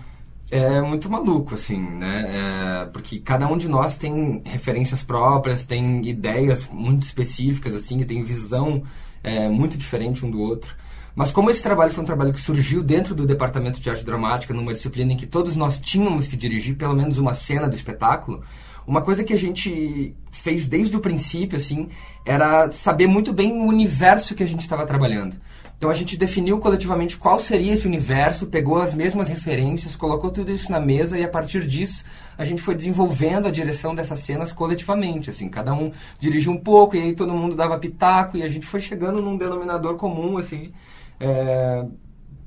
É 0.50 0.80
muito 0.80 1.10
maluco, 1.10 1.54
assim, 1.54 1.78
né? 1.78 2.82
É, 2.82 2.86
porque 2.86 3.18
cada 3.18 3.48
um 3.48 3.56
de 3.56 3.68
nós 3.68 3.96
tem 3.96 4.42
referências 4.44 5.02
próprias, 5.02 5.64
tem 5.64 6.06
ideias 6.06 6.68
muito 6.68 7.02
específicas, 7.02 7.74
assim, 7.74 8.00
e 8.00 8.04
tem 8.04 8.22
visão 8.22 8.84
é, 9.24 9.48
muito 9.48 9.76
diferente 9.76 10.24
um 10.24 10.30
do 10.30 10.40
outro. 10.40 10.76
Mas 11.16 11.32
como 11.32 11.50
esse 11.50 11.62
trabalho 11.62 11.90
foi 11.90 12.04
um 12.04 12.06
trabalho 12.06 12.32
que 12.32 12.40
surgiu 12.40 12.82
dentro 12.82 13.14
do 13.14 13.26
departamento 13.26 13.80
de 13.80 13.90
arte 13.90 14.04
dramática, 14.04 14.54
numa 14.54 14.72
disciplina 14.72 15.14
em 15.14 15.16
que 15.16 15.26
todos 15.26 15.56
nós 15.56 15.80
tínhamos 15.80 16.28
que 16.28 16.36
dirigir 16.36 16.76
pelo 16.76 16.94
menos 16.94 17.18
uma 17.18 17.34
cena 17.34 17.68
do 17.68 17.74
espetáculo, 17.74 18.44
uma 18.86 19.02
coisa 19.02 19.24
que 19.24 19.32
a 19.32 19.38
gente 19.38 20.14
fez 20.30 20.68
desde 20.68 20.96
o 20.96 21.00
princípio, 21.00 21.56
assim, 21.56 21.88
era 22.24 22.70
saber 22.70 23.08
muito 23.08 23.32
bem 23.32 23.52
o 23.52 23.64
universo 23.64 24.34
que 24.34 24.44
a 24.44 24.46
gente 24.46 24.60
estava 24.60 24.86
trabalhando. 24.86 25.36
Então 25.76 25.90
a 25.90 25.94
gente 25.94 26.16
definiu 26.16 26.58
coletivamente 26.58 27.18
qual 27.18 27.38
seria 27.38 27.74
esse 27.74 27.86
universo, 27.86 28.46
pegou 28.46 28.78
as 28.78 28.94
mesmas 28.94 29.28
referências, 29.28 29.94
colocou 29.94 30.30
tudo 30.30 30.50
isso 30.50 30.72
na 30.72 30.80
mesa 30.80 31.18
e 31.18 31.24
a 31.24 31.28
partir 31.28 31.66
disso 31.66 32.02
a 32.38 32.44
gente 32.46 32.62
foi 32.62 32.74
desenvolvendo 32.74 33.46
a 33.46 33.50
direção 33.50 33.94
dessas 33.94 34.20
cenas 34.20 34.52
coletivamente, 34.52 35.28
assim, 35.28 35.48
cada 35.48 35.74
um 35.74 35.92
dirigiu 36.18 36.52
um 36.52 36.58
pouco 36.58 36.96
e 36.96 37.02
aí 37.02 37.12
todo 37.14 37.32
mundo 37.32 37.54
dava 37.54 37.78
pitaco 37.78 38.38
e 38.38 38.42
a 38.42 38.48
gente 38.48 38.66
foi 38.66 38.80
chegando 38.80 39.20
num 39.20 39.36
denominador 39.36 39.96
comum, 39.96 40.38
assim, 40.38 40.72
é, 41.20 41.84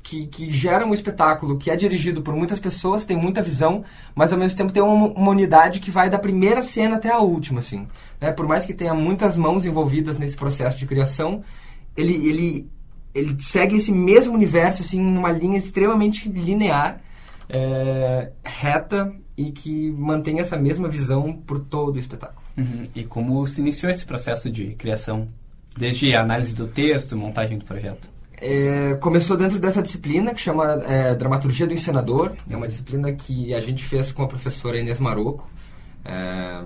que, 0.02 0.26
que 0.26 0.52
gera 0.52 0.84
um 0.84 0.94
espetáculo 0.94 1.58
que 1.58 1.70
é 1.70 1.76
dirigido 1.76 2.24
por 2.24 2.36
muitas 2.36 2.60
pessoas, 2.60 3.06
tem 3.06 3.16
muita 3.16 3.44
visão, 3.44 3.84
mas 4.16 4.34
ao 4.34 4.40
mesmo 4.40 4.58
tempo 4.58 4.74
tem 4.74 4.82
uma, 4.82 5.08
uma 5.08 5.32
unidade 5.32 5.80
que 5.80 5.92
vai 5.92 6.10
da 6.10 6.18
primeira 6.18 6.64
cena 6.64 6.96
até 6.96 7.12
a 7.12 7.20
última, 7.20 7.60
assim. 7.60 7.88
Né? 8.20 8.32
Por 8.32 8.48
mais 8.48 8.66
que 8.66 8.74
tenha 8.74 8.96
muitas 8.96 9.38
mãos 9.38 9.68
envolvidas 9.68 10.18
nesse 10.18 10.36
processo 10.36 10.80
de 10.80 10.88
criação, 10.88 11.44
ele, 11.96 12.14
ele, 12.28 12.70
ele 13.20 13.36
segue 13.40 13.78
esse 13.78 13.92
mesmo 13.92 14.34
universo, 14.34 14.82
assim, 14.82 15.02
numa 15.02 15.32
linha 15.32 15.58
extremamente 15.58 16.30
linear, 16.30 17.02
é, 17.50 18.32
reta 18.44 19.14
e 19.38 19.52
que 19.52 19.92
mantém 19.92 20.40
essa 20.40 20.58
mesma 20.58 20.88
visão 20.88 21.34
por 21.34 21.60
todo 21.60 21.96
o 21.96 22.00
espetáculo. 22.00 22.42
Uhum. 22.58 22.84
E 22.94 23.04
como 23.04 23.46
se 23.48 23.62
iniciou 23.62 23.90
esse 23.90 24.06
processo 24.06 24.50
de 24.50 24.76
criação? 24.76 25.28
Desde 25.78 26.14
a 26.14 26.22
análise 26.22 26.56
do 26.56 26.68
texto, 26.68 27.16
montagem 27.16 27.58
do 27.58 27.64
projeto? 27.64 28.10
É, 28.42 28.96
começou 28.96 29.38
dentro 29.38 29.60
dessa 29.60 29.82
disciplina 29.82 30.34
que 30.34 30.42
chama 30.42 30.82
é, 30.86 31.16
Dramaturgia 31.16 31.68
do 31.68 31.74
Encenador. 31.74 32.36
É 32.50 32.56
uma 32.56 32.68
disciplina 32.68 33.12
que 33.14 33.54
a 33.54 33.62
gente 33.62 33.84
fez 33.84 34.12
com 34.12 34.24
a 34.24 34.28
professora 34.28 34.78
Inês 34.78 35.00
Maroco. 35.00 35.50
É, 36.04 36.64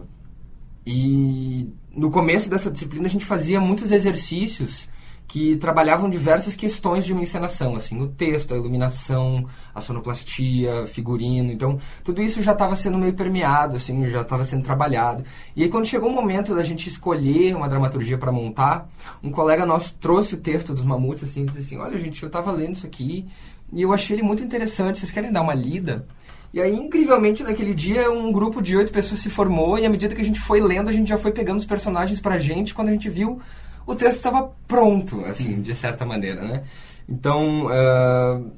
e 0.85 1.69
no 1.95 2.09
começo 2.11 2.49
dessa 2.49 2.69
disciplina 2.71 3.05
a 3.05 3.09
gente 3.09 3.25
fazia 3.25 3.59
muitos 3.59 3.91
exercícios 3.91 4.89
que 5.33 5.55
trabalhavam 5.55 6.11
diversas 6.11 6.55
questões 6.55 7.03
de 7.03 7.11
uma 7.11 7.23
encenação, 7.23 7.75
assim, 7.75 7.99
o 7.99 8.07
texto, 8.07 8.53
a 8.53 8.57
iluminação, 8.57 9.47
a 9.73 9.81
sonoplastia, 9.81 10.85
figurino. 10.85 11.51
Então, 11.51 11.79
tudo 12.03 12.21
isso 12.21 12.39
já 12.39 12.51
estava 12.51 12.75
sendo 12.75 12.99
meio 12.99 13.15
permeado, 13.15 13.75
assim, 13.75 14.07
já 14.11 14.21
estava 14.21 14.45
sendo 14.45 14.61
trabalhado. 14.61 15.25
E 15.55 15.63
aí, 15.63 15.69
quando 15.69 15.87
chegou 15.87 16.11
o 16.11 16.13
momento 16.13 16.53
da 16.53 16.63
gente 16.63 16.87
escolher 16.87 17.55
uma 17.55 17.67
dramaturgia 17.67 18.15
para 18.15 18.31
montar, 18.31 18.87
um 19.23 19.31
colega 19.31 19.65
nosso 19.65 19.95
trouxe 19.95 20.35
o 20.35 20.37
texto 20.37 20.71
dos 20.71 20.85
Mamutes, 20.85 21.23
assim, 21.23 21.41
e 21.41 21.45
disse 21.45 21.59
assim, 21.61 21.77
olha, 21.77 21.97
gente, 21.97 22.21
eu 22.21 22.27
estava 22.27 22.51
lendo 22.51 22.75
isso 22.75 22.85
aqui 22.85 23.25
e 23.71 23.81
eu 23.81 23.91
achei 23.91 24.15
ele 24.15 24.21
muito 24.21 24.43
interessante, 24.43 24.99
vocês 24.99 25.11
querem 25.11 25.31
dar 25.31 25.41
uma 25.41 25.55
lida? 25.55 26.05
E 26.53 26.61
aí, 26.61 26.75
incrivelmente, 26.75 27.41
naquele 27.41 27.73
dia, 27.73 28.11
um 28.11 28.31
grupo 28.31 28.61
de 28.61 28.77
oito 28.77 28.91
pessoas 28.91 29.19
se 29.19 29.31
formou 29.31 29.79
e 29.79 29.85
à 29.87 29.89
medida 29.89 30.13
que 30.13 30.21
a 30.21 30.25
gente 30.25 30.39
foi 30.39 30.61
lendo, 30.61 30.91
a 30.91 30.93
gente 30.93 31.09
já 31.09 31.17
foi 31.17 31.31
pegando 31.31 31.57
os 31.57 31.65
personagens 31.65 32.21
pra 32.21 32.37
gente. 32.37 32.75
Quando 32.75 32.89
a 32.89 32.91
gente 32.91 33.09
viu, 33.09 33.41
o 33.85 33.95
texto 33.95 34.17
estava 34.17 34.51
pronto, 34.67 35.23
assim, 35.25 35.61
de 35.61 35.73
certa 35.75 36.05
maneira, 36.05 36.41
né? 36.41 36.63
Então, 37.07 37.67
uh, 37.67 38.51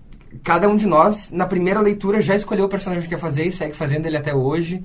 cada 0.44 0.68
um 0.70 0.76
de 0.76 0.86
nós, 0.86 1.32
na 1.32 1.46
primeira 1.46 1.80
leitura, 1.80 2.22
já 2.22 2.36
escolheu 2.36 2.66
o 2.66 2.70
personagem 2.70 3.04
que 3.04 3.10
quer 3.10 3.20
fazer 3.20 3.46
e 3.46 3.52
segue 3.52 3.76
fazendo 3.76 4.06
ele 4.06 4.18
até 4.18 4.34
hoje. 4.34 4.84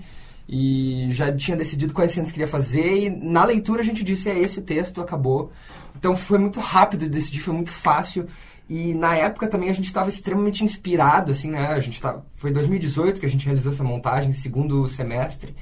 E 0.49 1.09
já 1.12 1.32
tinha 1.32 1.56
decidido 1.56 1.94
quais 1.94 2.11
cenas 2.12 2.32
queria 2.32 2.49
fazer. 2.49 3.04
E 3.04 3.11
na 3.11 3.44
leitura 3.44 3.82
a 3.82 3.85
gente 3.85 4.02
disse, 4.02 4.28
é 4.28 4.38
esse 4.38 4.59
o 4.59 4.62
texto, 4.62 5.00
acabou. 5.00 5.52
Então 5.97 6.16
foi 6.16 6.38
muito 6.38 6.59
rápido 6.59 7.00
de 7.00 7.11
decidir, 7.11 7.40
foi 7.40 7.54
muito 7.54 7.70
fácil. 7.70 8.26
E 8.68 8.94
na 8.94 9.14
época 9.16 9.49
também 9.49 9.68
a 9.68 9.73
gente 9.73 9.87
estava 9.87 10.09
extremamente 10.09 10.64
inspirado, 10.64 11.32
assim, 11.32 11.50
né? 11.50 11.68
A 11.68 11.80
gente 11.80 12.00
tá, 12.00 12.20
foi 12.35 12.52
2018 12.52 13.20
que 13.20 13.26
a 13.26 13.28
gente 13.28 13.44
realizou 13.44 13.73
essa 13.73 13.85
montagem, 13.85 14.32
segundo 14.32 14.88
semestre. 14.88 15.54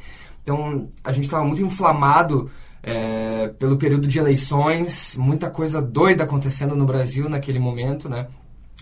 Então 0.43 0.89
a 1.03 1.13
gente 1.13 1.25
estava 1.25 1.45
muito 1.45 1.63
inflamado 1.63 2.51
é, 2.83 3.49
pelo 3.59 3.77
período 3.77 4.07
de 4.07 4.19
eleições, 4.19 5.15
muita 5.17 5.51
coisa 5.51 5.81
doida 5.83 6.25
acontecendo 6.25 6.77
no 6.77 6.87
Brasil 6.87 7.29
naquele 7.29 7.59
momento, 7.59 8.09
né? 8.09 8.27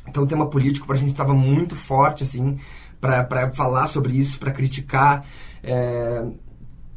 Então 0.09 0.23
o 0.23 0.27
tema 0.27 0.49
político 0.49 0.87
para 0.87 0.97
a 0.97 0.99
gente 0.99 1.11
estava 1.11 1.35
muito 1.35 1.75
forte, 1.75 2.23
assim, 2.23 2.59
para 3.01 3.51
falar 3.53 3.87
sobre 3.89 4.15
isso, 4.15 4.39
para 4.39 4.51
criticar. 4.51 5.27
É, 5.63 6.25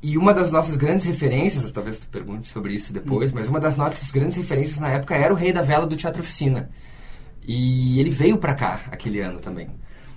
e 0.01 0.17
uma 0.17 0.33
das 0.33 0.49
nossas 0.49 0.77
grandes 0.77 1.05
referências, 1.05 1.71
talvez 1.71 1.99
tu 1.99 2.07
pergunte 2.07 2.47
sobre 2.47 2.73
isso 2.73 2.93
depois, 2.93 3.31
hum. 3.31 3.35
mas 3.35 3.47
uma 3.47 3.59
das 3.59 3.75
nossas 3.75 4.11
grandes 4.11 4.37
referências 4.37 4.79
na 4.79 4.89
época 4.89 5.15
era 5.15 5.33
o 5.33 5.37
Rei 5.37 5.51
da 5.51 5.61
Vela 5.61 5.85
do 5.85 5.95
Teatro 5.95 6.21
Oficina. 6.21 6.69
E 7.45 7.99
ele 7.99 8.09
veio 8.09 8.37
para 8.37 8.53
cá 8.53 8.81
aquele 8.91 9.19
ano 9.19 9.39
também. 9.39 9.69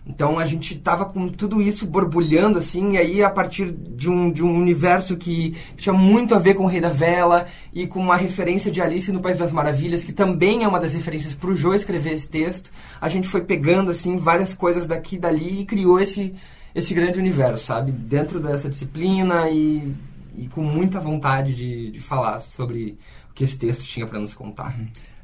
Então 0.05 0.39
a 0.39 0.45
gente 0.45 0.77
tava 0.79 1.05
com 1.05 1.29
tudo 1.29 1.63
isso 1.63 1.87
borbulhando 1.87 2.59
assim, 2.59 2.93
e 2.93 2.99
aí 2.99 3.23
a 3.23 3.31
partir 3.31 3.71
de 3.71 4.11
um, 4.11 4.33
de 4.33 4.45
um 4.45 4.53
universo 4.53 5.17
que 5.17 5.57
tinha 5.77 5.93
muito 5.93 6.35
a 6.35 6.39
ver 6.39 6.55
com 6.55 6.65
o 6.65 6.67
Rei 6.67 6.81
da 6.81 6.89
Vela 6.89 7.47
e 7.73 7.87
com 7.87 8.01
uma 8.01 8.17
referência 8.17 8.71
de 8.71 8.83
Alice 8.83 9.13
no 9.13 9.21
País 9.21 9.39
das 9.39 9.53
Maravilhas, 9.53 10.03
que 10.03 10.13
também 10.13 10.65
é 10.65 10.69
uma 10.69 10.81
das 10.81 10.93
referências 10.93 11.35
para 11.35 11.51
o 11.51 11.55
Joe 11.55 11.77
escrever 11.77 12.15
esse 12.15 12.29
texto, 12.29 12.73
a 13.01 13.09
gente 13.09 13.29
foi 13.29 13.43
pegando 13.43 13.93
assim 13.93 14.17
várias 14.17 14.53
coisas 14.53 14.89
daqui 14.89 15.17
e 15.17 15.19
dali 15.21 15.61
e 15.61 15.65
criou 15.65 16.01
esse, 16.01 16.35
esse 16.75 16.93
grande 16.95 17.21
universo, 17.21 17.65
sabe? 17.65 17.93
Dentro 17.93 18.41
dessa 18.41 18.69
disciplina 18.69 19.49
e, 19.51 19.95
e 20.37 20.49
com 20.49 20.63
muita 20.63 20.99
vontade 20.99 21.55
de, 21.55 21.93
de 21.93 22.01
falar 22.01 22.41
sobre 22.41 22.99
o 23.31 23.35
que 23.35 23.45
esse 23.45 23.57
texto 23.57 23.85
tinha 23.85 24.07
para 24.07 24.19
nos 24.19 24.35
contar. 24.35 24.77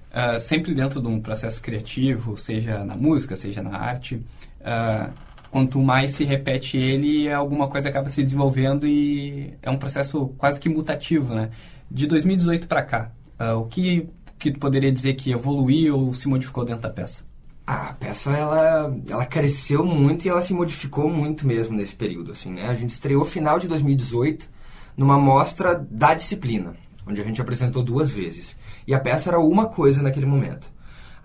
Uh, 0.09 0.41
sempre 0.41 0.73
dentro 0.73 1.03
de 1.03 1.09
um 1.09 1.21
processo 1.21 1.61
criativo, 1.61 2.37
seja 2.37 2.83
na 2.85 2.97
música, 2.97 3.37
seja 3.37 3.63
na 3.63 3.77
arte, 3.77 4.23
uh, 4.69 5.13
quanto 5.51 5.81
mais 5.81 6.13
se 6.13 6.25
repete 6.25 6.77
ele, 6.77 7.33
alguma 7.33 7.69
coisa 7.69 7.89
acaba 7.89 8.09
se 8.09 8.23
desenvolvendo 8.23 8.87
e 8.87 9.55
é 9.63 9.71
um 9.71 9.79
processo 9.79 10.29
quase 10.37 10.61
que 10.61 10.69
mutativo, 10.69 11.35
né? 11.35 11.51
De 11.91 12.07
2018 12.07 12.69
para 12.69 12.83
cá, 12.83 13.11
uh, 13.41 13.59
o 13.59 13.67
que 13.67 14.07
que 14.39 14.53
tu 14.53 14.61
poderia 14.61 14.93
dizer 14.93 15.15
que 15.15 15.33
evoluiu 15.33 15.99
ou 15.99 16.15
se 16.15 16.29
modificou 16.29 16.65
dentro 16.65 16.83
da 16.83 16.91
peça? 16.91 17.25
a 17.69 17.93
peça 17.93 18.31
ela, 18.31 18.97
ela 19.07 19.27
cresceu 19.27 19.85
muito 19.85 20.25
e 20.25 20.31
ela 20.31 20.41
se 20.41 20.55
modificou 20.55 21.11
muito 21.11 21.47
mesmo 21.47 21.77
nesse 21.77 21.95
período, 21.95 22.33
assim, 22.33 22.51
né? 22.51 22.67
A 22.67 22.75
gente 22.75 22.89
estreou 22.89 23.27
final 23.27 23.59
de 23.59 23.69
2018 23.69 24.49
numa 24.97 25.19
mostra 25.19 25.75
da 25.75 26.15
disciplina, 26.15 26.75
onde 27.07 27.21
a 27.21 27.25
gente 27.25 27.43
apresentou 27.43 27.83
duas 27.83 28.11
vezes. 28.11 28.57
E 28.87 28.95
a 28.95 28.99
peça 28.99 29.29
era 29.29 29.39
uma 29.39 29.67
coisa 29.67 30.03
naquele 30.03 30.25
momento. 30.25 30.73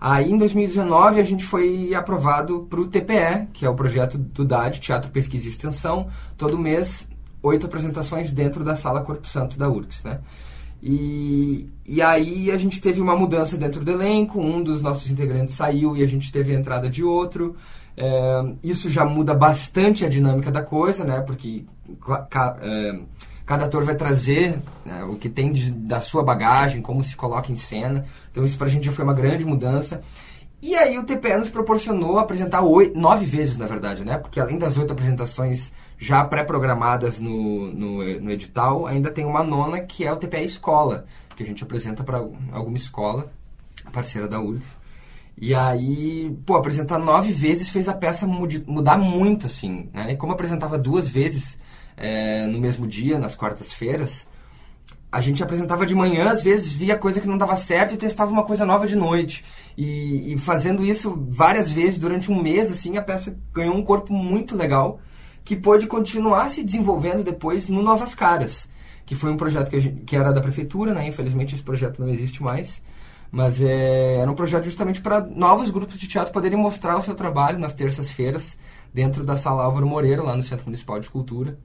Aí, 0.00 0.30
em 0.30 0.36
2019, 0.36 1.20
a 1.20 1.24
gente 1.24 1.44
foi 1.44 1.94
aprovado 1.94 2.66
para 2.68 2.80
o 2.80 2.86
TPE, 2.86 3.48
que 3.52 3.64
é 3.64 3.68
o 3.68 3.74
projeto 3.74 4.18
do 4.18 4.44
DAD, 4.44 4.80
Teatro, 4.80 5.10
Pesquisa 5.10 5.46
e 5.46 5.50
Extensão. 5.50 6.08
Todo 6.36 6.58
mês, 6.58 7.08
oito 7.42 7.66
apresentações 7.66 8.32
dentro 8.32 8.64
da 8.64 8.76
Sala 8.76 9.02
Corpo 9.02 9.26
Santo 9.26 9.58
da 9.58 9.68
URGS, 9.68 10.02
né? 10.04 10.20
E, 10.82 11.70
e 11.86 12.02
aí 12.02 12.50
a 12.50 12.58
gente 12.58 12.78
teve 12.78 13.00
uma 13.00 13.16
mudança 13.16 13.56
dentro 13.56 13.82
do 13.82 13.90
elenco, 13.90 14.38
um 14.38 14.62
dos 14.62 14.82
nossos 14.82 15.10
integrantes 15.10 15.54
saiu 15.54 15.96
e 15.96 16.02
a 16.02 16.06
gente 16.06 16.30
teve 16.30 16.54
a 16.54 16.58
entrada 16.58 16.90
de 16.90 17.02
outro. 17.02 17.56
É, 17.96 18.44
isso 18.62 18.90
já 18.90 19.04
muda 19.04 19.32
bastante 19.32 20.04
a 20.04 20.08
dinâmica 20.08 20.52
da 20.52 20.62
coisa, 20.62 21.04
né? 21.04 21.22
Porque 21.22 21.64
é, 22.60 22.98
cada 23.46 23.66
ator 23.66 23.84
vai 23.84 23.94
trazer 23.94 24.60
né, 24.84 25.04
o 25.04 25.16
que 25.16 25.28
tem 25.28 25.52
de, 25.52 25.70
da 25.70 26.00
sua 26.00 26.22
bagagem, 26.22 26.80
como 26.80 27.04
se 27.04 27.14
coloca 27.14 27.52
em 27.52 27.56
cena. 27.56 28.04
Então 28.30 28.44
isso 28.44 28.56
pra 28.56 28.68
gente 28.68 28.86
já 28.86 28.92
foi 28.92 29.04
uma 29.04 29.14
grande 29.14 29.44
mudança. 29.44 30.00
E 30.62 30.74
aí 30.74 30.98
o 30.98 31.04
TPE 31.04 31.36
nos 31.36 31.50
proporcionou 31.50 32.18
apresentar 32.18 32.62
oito, 32.62 32.98
nove 32.98 33.26
vezes, 33.26 33.58
na 33.58 33.66
verdade, 33.66 34.02
né? 34.02 34.16
Porque 34.16 34.40
além 34.40 34.56
das 34.56 34.78
oito 34.78 34.94
apresentações 34.94 35.70
já 35.98 36.24
pré-programadas 36.24 37.20
no, 37.20 37.70
no, 37.70 38.20
no, 38.20 38.30
edital, 38.30 38.86
ainda 38.86 39.10
tem 39.10 39.26
uma 39.26 39.44
nona 39.44 39.80
que 39.80 40.06
é 40.06 40.12
o 40.12 40.16
TPE 40.16 40.44
Escola, 40.44 41.04
que 41.36 41.42
a 41.42 41.46
gente 41.46 41.62
apresenta 41.62 42.02
para 42.02 42.16
alguma 42.50 42.78
escola, 42.78 43.30
parceira 43.92 44.26
da 44.26 44.40
URGS. 44.40 44.84
E 45.36 45.54
aí, 45.54 46.34
pô, 46.46 46.56
apresentar 46.56 46.98
nove 46.98 47.30
vezes 47.30 47.68
fez 47.68 47.86
a 47.86 47.94
peça 47.94 48.26
mudar 48.26 48.96
muito, 48.96 49.46
assim, 49.46 49.90
né? 49.92 50.12
E 50.12 50.16
como 50.16 50.32
apresentava 50.32 50.78
duas 50.78 51.08
vezes 51.08 51.58
é, 51.96 52.46
no 52.46 52.58
mesmo 52.58 52.86
dia, 52.86 53.18
nas 53.18 53.34
quartas-feiras, 53.34 54.26
a 55.14 55.20
gente 55.20 55.42
apresentava 55.44 55.86
de 55.86 55.94
manhã, 55.94 56.30
às 56.30 56.42
vezes 56.42 56.72
via 56.72 56.98
coisa 56.98 57.20
que 57.20 57.28
não 57.28 57.38
dava 57.38 57.56
certo 57.56 57.94
e 57.94 57.96
testava 57.96 58.32
uma 58.32 58.42
coisa 58.42 58.66
nova 58.66 58.84
de 58.84 58.96
noite. 58.96 59.44
E, 59.78 60.32
e, 60.32 60.38
fazendo 60.38 60.84
isso 60.84 61.16
várias 61.28 61.70
vezes 61.70 62.00
durante 62.00 62.32
um 62.32 62.42
mês, 62.42 62.68
assim, 62.68 62.96
a 62.96 63.02
peça 63.02 63.38
ganhou 63.52 63.76
um 63.76 63.84
corpo 63.84 64.12
muito 64.12 64.56
legal 64.56 64.98
que 65.44 65.54
pôde 65.54 65.86
continuar 65.86 66.50
se 66.50 66.64
desenvolvendo 66.64 67.22
depois 67.22 67.68
no 67.68 67.80
Novas 67.80 68.12
Caras, 68.12 68.68
que 69.06 69.14
foi 69.14 69.30
um 69.30 69.36
projeto 69.36 69.70
que, 69.70 69.80
gente, 69.80 70.02
que 70.02 70.16
era 70.16 70.32
da 70.32 70.40
prefeitura, 70.40 70.92
né? 70.92 71.06
Infelizmente 71.06 71.54
esse 71.54 71.62
projeto 71.62 72.00
não 72.00 72.08
existe 72.08 72.42
mais. 72.42 72.82
Mas 73.30 73.62
é, 73.62 74.16
era 74.16 74.30
um 74.30 74.34
projeto 74.34 74.64
justamente 74.64 75.00
para 75.00 75.20
novos 75.20 75.70
grupos 75.70 75.96
de 75.96 76.08
teatro 76.08 76.32
poderem 76.32 76.58
mostrar 76.58 76.96
o 76.96 77.02
seu 77.02 77.14
trabalho 77.14 77.58
nas 77.58 77.72
terças-feiras 77.72 78.56
dentro 78.92 79.24
da 79.24 79.36
Sala 79.36 79.62
Álvaro 79.62 79.86
Moreira, 79.86 80.22
lá 80.22 80.34
no 80.34 80.42
Centro 80.42 80.64
Municipal 80.66 80.98
de 80.98 81.08
Cultura. 81.08 81.56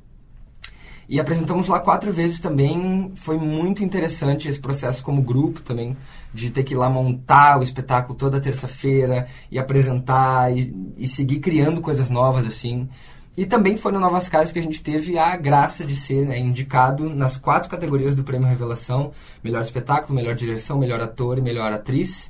E 1.09 1.19
apresentamos 1.19 1.67
lá 1.67 1.79
quatro 1.79 2.13
vezes 2.13 2.39
também. 2.39 3.11
Foi 3.15 3.35
muito 3.35 3.83
interessante 3.83 4.47
esse 4.47 4.59
processo 4.59 5.03
como 5.03 5.23
grupo 5.23 5.59
também, 5.59 5.97
de 6.31 6.51
ter 6.51 6.63
que 6.63 6.75
ir 6.75 6.77
lá 6.77 6.87
montar 6.87 7.59
o 7.59 7.63
espetáculo 7.63 8.15
toda 8.15 8.39
terça-feira 8.39 9.27
e 9.49 9.57
apresentar 9.57 10.55
e, 10.55 10.71
e, 10.95 11.07
seguir 11.07 11.39
criando 11.39 11.81
coisas 11.81 12.09
novas 12.09 12.45
assim. 12.45 12.87
E 13.35 13.43
também 13.43 13.75
foi 13.75 13.91
no 13.91 13.99
Novas 13.99 14.29
Caras 14.29 14.51
que 14.51 14.59
a 14.59 14.61
gente 14.61 14.83
teve 14.83 15.17
a 15.17 15.35
graça 15.35 15.83
de 15.83 15.95
ser 15.95 16.27
né, 16.27 16.37
indicado 16.37 17.09
nas 17.09 17.37
quatro 17.37 17.71
categorias 17.71 18.13
do 18.13 18.23
Prêmio 18.23 18.47
Revelação: 18.47 19.11
melhor 19.43 19.63
espetáculo, 19.63 20.13
melhor 20.13 20.35
direção, 20.35 20.77
melhor 20.77 21.01
ator 21.01 21.39
e 21.39 21.41
melhor 21.41 21.73
atriz. 21.73 22.29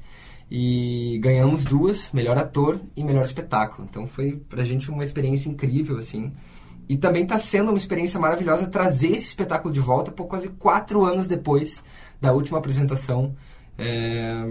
E 0.50 1.20
ganhamos 1.22 1.66
duas, 1.66 2.10
melhor 2.14 2.38
ator 2.38 2.80
e 2.96 3.04
melhor 3.04 3.26
espetáculo. 3.26 3.86
Então 3.90 4.08
foi 4.08 4.42
pra 4.48 4.64
gente 4.64 4.90
uma 4.90 5.04
experiência 5.04 5.50
incrível 5.50 5.98
assim. 5.98 6.32
E 6.90 6.98
também 6.98 7.22
está 7.24 7.38
sendo 7.38 7.70
uma 7.70 7.78
experiência 7.78 8.20
maravilhosa 8.20 8.66
trazer 8.66 9.10
esse 9.10 9.28
espetáculo 9.28 9.72
de 9.72 9.80
volta 9.80 10.12
por 10.12 10.26
quase 10.26 10.50
quatro 10.50 11.06
anos 11.06 11.28
depois 11.28 11.84
da 12.20 12.34
última 12.34 12.58
apresentação. 12.58 13.36
É, 13.78 14.44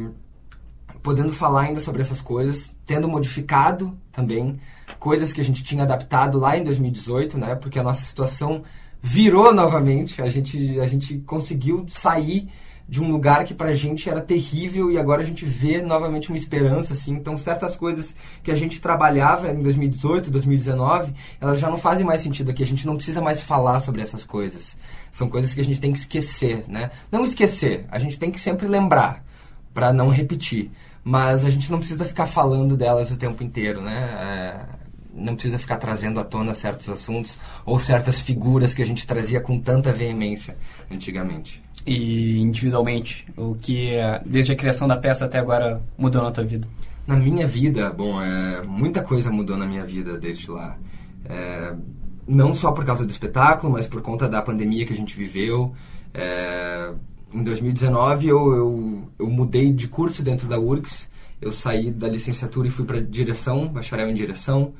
podendo 1.02 1.33
falar 1.33 1.62
ainda 1.62 1.80
sobre 1.80 2.00
essas 2.00 2.21
coisas, 2.21 2.73
tendo 2.87 3.09
modificado 3.09 3.99
também 4.12 4.61
coisas 4.99 5.33
que 5.33 5.40
a 5.40 5.45
gente 5.45 5.62
tinha 5.62 5.83
adaptado 5.83 6.38
lá 6.38 6.57
em 6.57 6.64
2018, 6.64 7.38
né? 7.38 7.54
Porque 7.54 7.78
a 7.78 7.83
nossa 7.83 8.04
situação 8.04 8.62
virou 9.02 9.52
novamente, 9.52 10.21
a 10.21 10.28
gente, 10.28 10.78
a 10.80 10.87
gente 10.87 11.18
conseguiu 11.18 11.87
sair 11.88 12.49
de 12.88 13.02
um 13.02 13.12
lugar 13.12 13.45
que 13.45 13.52
pra 13.52 13.75
gente 13.75 14.09
era 14.09 14.21
terrível 14.21 14.90
e 14.90 14.99
agora 14.99 15.21
a 15.21 15.25
gente 15.25 15.45
vê 15.45 15.83
novamente 15.83 16.30
uma 16.30 16.38
esperança, 16.38 16.95
assim. 16.95 17.12
Então, 17.12 17.37
certas 17.37 17.76
coisas 17.76 18.16
que 18.42 18.50
a 18.50 18.54
gente 18.54 18.80
trabalhava 18.80 19.50
em 19.50 19.61
2018, 19.61 20.30
2019, 20.30 21.12
elas 21.38 21.61
já 21.61 21.68
não 21.68 21.76
fazem 21.76 22.07
mais 22.07 22.23
sentido 22.23 22.50
aqui. 22.50 22.62
A 22.62 22.66
gente 22.66 22.87
não 22.87 22.97
precisa 22.97 23.21
mais 23.21 23.42
falar 23.42 23.80
sobre 23.80 24.00
essas 24.00 24.25
coisas. 24.25 24.75
São 25.12 25.28
coisas 25.28 25.52
que 25.52 25.61
a 25.61 25.64
gente 25.64 25.78
tem 25.78 25.92
que 25.92 25.99
esquecer, 25.99 26.64
né? 26.66 26.90
Não 27.12 27.25
esquecer, 27.25 27.85
a 27.90 27.99
gente 27.99 28.18
tem 28.18 28.30
que 28.30 28.40
sempre 28.40 28.66
lembrar 28.66 29.23
para 29.75 29.92
não 29.92 30.09
repetir. 30.09 30.71
Mas 31.04 31.45
a 31.45 31.50
gente 31.50 31.71
não 31.71 31.78
precisa 31.78 32.07
ficar 32.07 32.26
falando 32.26 32.75
delas 32.75 33.11
o 33.11 33.18
tempo 33.18 33.45
inteiro, 33.45 33.83
né? 33.83 34.64
É 34.75 34.78
não 35.18 35.35
precisa 35.35 35.59
ficar 35.59 35.78
trazendo 35.78 36.21
à 36.21 36.25
tona 36.25 36.54
certos 36.54 36.88
assuntos 36.88 37.40
ou 37.66 37.76
certas 37.80 38.21
figuras 38.21 38.73
que 38.73 38.80
a 38.80 38.87
gente 38.87 39.04
trazia 39.04 39.40
com 39.40 39.59
tanta 39.59 39.92
veemência 39.92 40.57
antigamente 40.88 41.60
e 41.89 42.39
individualmente? 42.39 43.27
O 43.37 43.55
que, 43.55 43.93
desde 44.27 44.53
a 44.53 44.57
criação 44.57 44.87
da 44.87 44.97
peça 44.97 45.25
até 45.25 45.39
agora, 45.39 45.81
mudou 45.97 46.23
na 46.23 46.31
tua 46.31 46.45
vida? 46.45 46.69
Na 47.07 47.17
minha 47.17 47.47
vida, 47.47 47.91
bom, 47.91 48.21
é, 48.21 48.63
muita 48.67 49.03
coisa 49.03 49.31
mudou 49.31 49.57
na 49.57 49.67
minha 49.67 49.85
vida 49.87 50.19
desde 50.19 50.51
lá. 50.51 50.77
É, 51.25 51.75
não 52.27 52.53
só 52.53 52.71
por 52.71 52.85
causa 52.85 53.07
do 53.07 53.11
espetáculo, 53.11 53.73
mas 53.73 53.87
por 53.87 54.03
conta 54.03 54.29
da 54.29 54.43
pandemia 54.43 54.85
que 54.85 54.93
a 54.93 54.97
gente 54.97 55.17
viveu. 55.17 55.75
É, 56.13 56.93
em 57.33 57.43
2019 57.43 58.29
eu, 58.29 58.55
eu, 58.55 59.13
eu, 59.19 59.31
mudei 59.31 59.73
de 59.73 59.89
curso 59.89 60.23
dentro 60.23 60.47
da 60.47 60.59
URGS. 60.59 61.09
Eu 61.41 61.51
saí 61.51 61.91
da 61.91 62.09
licenciatura 62.09 62.69
e 62.69 62.71
fui 62.71 62.85
para 62.85 63.01
direção, 63.01 63.67
bacharel 63.69 64.11
em 64.11 64.15
direção. 64.15 64.75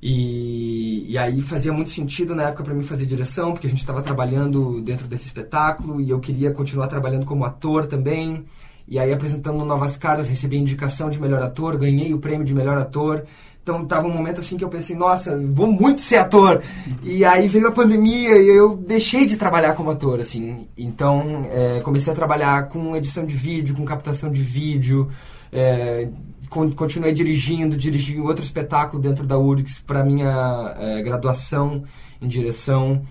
E, 0.00 1.06
e 1.08 1.18
aí 1.18 1.42
fazia 1.42 1.72
muito 1.72 1.90
sentido 1.90 2.34
na 2.34 2.44
época 2.44 2.62
para 2.62 2.74
mim 2.74 2.82
fazer 2.82 3.04
direção, 3.04 3.52
porque 3.52 3.66
a 3.66 3.70
gente 3.70 3.80
estava 3.80 4.00
trabalhando 4.00 4.80
dentro 4.80 5.08
desse 5.08 5.26
espetáculo 5.26 6.00
e 6.00 6.10
eu 6.10 6.20
queria 6.20 6.52
continuar 6.52 6.86
trabalhando 6.86 7.26
como 7.26 7.44
ator 7.44 7.86
também. 7.86 8.44
E 8.86 8.98
aí 8.98 9.12
apresentando 9.12 9.64
Novas 9.64 9.96
Caras, 9.96 10.28
recebi 10.28 10.56
indicação 10.56 11.10
de 11.10 11.20
melhor 11.20 11.42
ator, 11.42 11.76
ganhei 11.76 12.14
o 12.14 12.18
prêmio 12.18 12.46
de 12.46 12.54
melhor 12.54 12.78
ator. 12.78 13.24
Então 13.62 13.84
tava 13.84 14.08
um 14.08 14.12
momento 14.12 14.40
assim 14.40 14.56
que 14.56 14.64
eu 14.64 14.68
pensei, 14.70 14.96
nossa, 14.96 15.38
vou 15.50 15.70
muito 15.70 16.00
ser 16.00 16.16
ator. 16.16 16.62
E 17.02 17.22
aí 17.22 17.46
veio 17.48 17.68
a 17.68 17.72
pandemia 17.72 18.40
e 18.40 18.48
eu 18.48 18.76
deixei 18.76 19.26
de 19.26 19.36
trabalhar 19.36 19.74
como 19.74 19.90
ator, 19.90 20.20
assim. 20.20 20.66
Então 20.78 21.46
é, 21.50 21.80
comecei 21.80 22.10
a 22.10 22.16
trabalhar 22.16 22.68
com 22.68 22.96
edição 22.96 23.26
de 23.26 23.34
vídeo, 23.34 23.76
com 23.76 23.84
captação 23.84 24.32
de 24.32 24.40
vídeo, 24.40 25.08
é, 25.52 26.08
continuei 26.48 27.12
dirigindo, 27.12 27.76
dirigi 27.76 28.18
outro 28.18 28.44
espetáculo 28.44 29.02
dentro 29.02 29.26
da 29.26 29.38
URGS 29.38 29.80
para 29.80 30.04
minha 30.04 30.74
é, 30.78 31.02
graduação 31.02 31.84
em 32.20 32.28
direção 32.28 33.02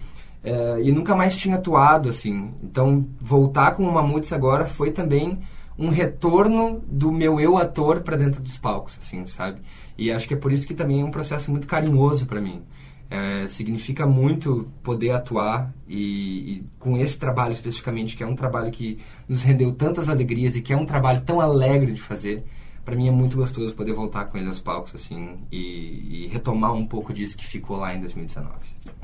é, 0.44 0.82
e 0.82 0.92
nunca 0.92 1.16
mais 1.16 1.36
tinha 1.36 1.56
atuado 1.56 2.10
assim. 2.10 2.54
Então 2.64 3.06
voltar 3.20 3.72
com 3.72 3.84
o 3.84 3.94
Mamutes 3.94 4.32
agora 4.32 4.66
foi 4.66 4.92
também 4.92 5.40
um 5.78 5.90
retorno 5.90 6.82
do 6.88 7.12
meu 7.12 7.40
eu 7.40 7.58
ator 7.58 8.02
para 8.02 8.18
dentro 8.18 8.42
dos 8.42 8.58
palcos, 8.58 8.98
assim, 9.02 9.26
sabe? 9.28 9.62
E 9.98 10.12
acho 10.12 10.28
que 10.28 10.34
é 10.34 10.38
por 10.38 10.52
isso 10.52 10.68
que 10.68 10.74
também 10.74 11.02
é 11.02 11.06
um 11.06 11.12
processo 11.12 11.52
muito 11.52 11.68
carinhoso 11.68 12.26
para 12.26 12.42
mim. 12.42 12.64
É, 13.10 13.48
significa 13.48 14.06
muito 14.06 14.68
poder 14.84 15.12
atuar 15.12 15.74
e, 15.88 16.58
e, 16.58 16.66
com 16.78 16.98
esse 16.98 17.18
trabalho 17.18 17.54
especificamente, 17.54 18.18
que 18.18 18.24
é 18.24 18.28
um 18.28 18.36
trabalho 18.36 18.70
que 18.70 19.00
nos 19.30 19.44
rendeu 19.44 19.74
tantas 19.74 20.10
alegrias 20.10 20.56
e 20.56 20.62
que 20.62 20.74
é 20.74 20.78
um 20.78 20.86
trabalho 20.86 21.22
tão 21.22 21.40
alegre 21.40 21.94
de 21.94 22.02
fazer 22.02 22.44
para 22.88 22.96
mim 22.96 23.10
é 23.10 23.12
muito 23.12 23.36
gostoso 23.36 23.76
poder 23.76 23.92
voltar 23.92 24.24
com 24.24 24.38
ele 24.38 24.48
aos 24.48 24.62
palcos 24.62 24.96
assim 24.96 25.36
e, 25.52 26.24
e 26.24 26.30
retomar 26.32 26.74
um 26.74 26.86
pouco 26.86 27.12
disso 27.12 27.36
que 27.36 27.46
ficou 27.46 27.76
lá 27.76 27.94
em 27.94 28.00
2019. 28.00 28.50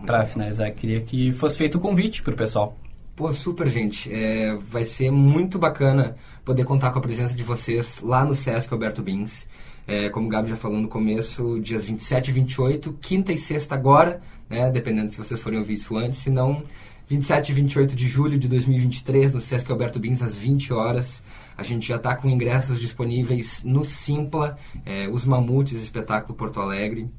Para 0.06 0.26
finalizar, 0.26 0.72
queria 0.72 1.02
que 1.02 1.34
fosse 1.34 1.58
feito 1.58 1.76
o 1.76 1.82
convite 1.82 2.24
para 2.24 2.34
o 2.34 2.38
pessoal. 2.38 2.78
Pô, 3.14 3.34
super, 3.34 3.68
gente. 3.68 4.10
É, 4.10 4.56
vai 4.56 4.86
ser 4.86 5.12
muito 5.12 5.60
bacana 5.60 6.16
poder 6.46 6.64
contar 6.64 6.92
com 6.92 7.00
a 7.00 7.02
presença 7.02 7.34
de 7.34 7.44
vocês 7.44 8.00
lá 8.02 8.24
no 8.24 8.34
Sesc 8.34 8.72
Alberto 8.72 9.04
Bins. 9.04 9.46
É, 9.86 10.08
como 10.08 10.28
o 10.28 10.30
Gabi 10.30 10.52
já 10.52 10.56
falou 10.56 10.80
no 10.80 10.88
começo, 10.88 11.60
dias 11.60 11.84
27 11.84 12.30
e 12.30 12.32
28, 12.32 12.94
quinta 13.02 13.34
e 13.34 13.38
sexta 13.38 13.76
agora, 13.76 14.22
né, 14.50 14.72
dependendo 14.72 15.12
se 15.12 15.18
vocês 15.18 15.42
forem 15.42 15.60
ouvir 15.60 15.74
isso 15.74 15.98
antes, 15.98 16.20
se 16.20 16.30
não 16.30 16.64
27 17.10 17.52
e 17.52 17.56
28 17.56 17.96
de 17.98 18.08
julho 18.08 18.40
de 18.40 18.48
2023, 18.48 19.34
no 19.34 19.42
Sesc 19.42 19.70
Alberto 19.70 20.00
Bins, 20.00 20.22
às 20.22 20.38
20 20.38 20.72
horas. 20.72 21.22
A 21.64 21.66
gente 21.66 21.88
já 21.88 21.96
está 21.96 22.14
com 22.14 22.30
ingressos 22.30 22.82
disponíveis 22.82 23.64
no 23.64 23.86
Simpla, 23.86 24.58
é, 24.86 25.08
Os 25.08 25.24
Mamutes, 25.24 25.82
espetáculo 25.82 26.36
Porto 26.36 26.60
Alegre. 26.60 27.10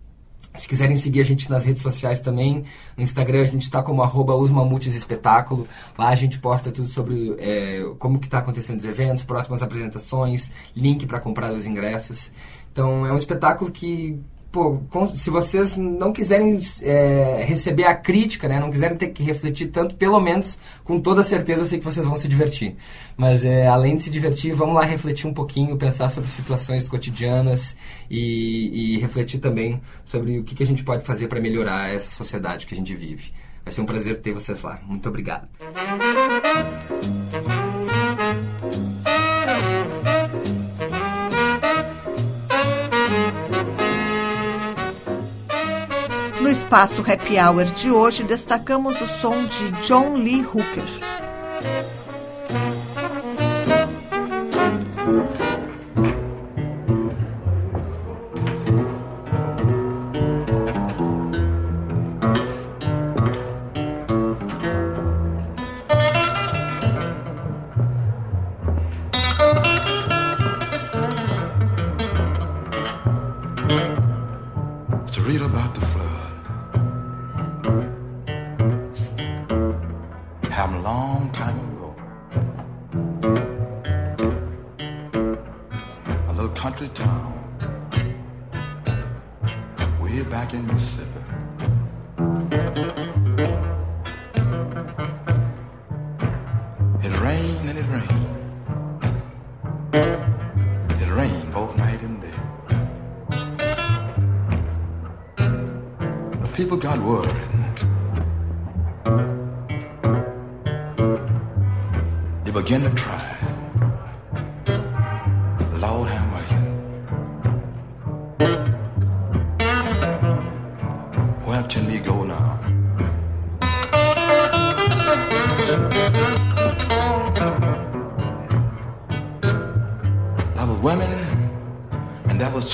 Se 0.55 0.69
quiserem 0.69 0.97
seguir 0.97 1.23
a 1.23 1.25
gente 1.25 1.49
nas 1.49 1.65
redes 1.65 1.81
sociais 1.81 2.21
também, 2.21 2.63
no 2.95 3.03
Instagram 3.03 3.41
a 3.41 3.45
gente 3.45 3.63
está 3.63 3.83
como 3.83 4.03
arroba 4.03 4.35
Espetáculo. 4.95 5.67
Lá 5.97 6.11
a 6.11 6.15
gente 6.15 6.39
posta 6.39 6.71
tudo 6.71 6.89
sobre 6.89 7.35
é, 7.39 7.91
como 7.99 8.19
que 8.19 8.27
está 8.27 8.41
acontecendo 8.41 8.81
os 8.81 8.85
eventos, 8.85 9.25
próximas 9.25 9.63
apresentações, 9.63 10.53
link 10.77 11.07
para 11.07 11.19
comprar 11.21 11.51
os 11.51 11.65
ingressos. 11.65 12.31
Então 12.71 13.07
é 13.07 13.13
um 13.15 13.17
espetáculo 13.17 13.71
que 13.71 14.21
pô, 14.55 14.81
se 15.17 15.31
vocês 15.31 15.77
não 15.77 16.13
quiserem 16.13 16.61
é, 16.83 17.45
receber 17.45 17.87
a 17.87 17.95
crítica, 17.95 18.47
né, 18.47 18.61
não 18.61 18.71
quiserem 18.71 18.97
ter 18.97 19.09
que 19.09 19.21
refletir 19.21 19.67
tanto, 19.67 19.97
pelo 19.97 20.21
menos 20.21 20.57
com 20.85 21.01
toda 21.01 21.25
certeza 21.25 21.63
eu 21.63 21.67
sei 21.67 21.81
que 21.81 21.85
vocês 21.85 22.07
vão 22.07 22.17
se 22.17 22.29
divertir. 22.29 22.77
Mas 23.17 23.45
é, 23.45 23.67
além 23.67 23.97
de 23.97 24.03
se 24.05 24.11
divertir, 24.11 24.55
vamos 24.55 24.77
lá 24.77 24.85
refletir 24.85 25.27
um 25.27 25.35
pouquinho, 25.35 25.77
pensar 25.77 26.09
sobre 26.09 26.31
situações 26.31 26.89
cotidianas 26.89 27.77
e, 28.09 28.95
e 28.95 28.99
refletir 29.01 29.39
também 29.39 29.83
sobre 30.05 30.39
o 30.39 30.45
que, 30.45 30.55
que 30.55 30.63
a 30.63 30.67
gente 30.67 30.85
pode 30.85 31.05
fazer 31.05 31.27
para 31.27 31.41
melhorar 31.41 31.93
essa 31.93 32.13
sociedade 32.13 32.65
que 32.65 32.75
a 32.75 32.77
gente 32.77 32.95
vive. 32.95 33.33
Vai 33.65 33.73
ser 33.73 33.81
um 33.81 33.87
prazer 33.87 34.21
ter 34.21 34.33
vocês 34.33 34.63
lá. 34.63 34.81
Muito 34.87 35.09
obrigado. 35.09 35.49
Espaço 46.65 47.03
Happy 47.03 47.39
Hour 47.39 47.65
de 47.67 47.91
hoje, 47.91 48.23
destacamos 48.23 48.99
o 48.99 49.07
som 49.07 49.45
de 49.45 49.71
John 49.87 50.15
Lee 50.15 50.41
Hooker. 50.41 51.14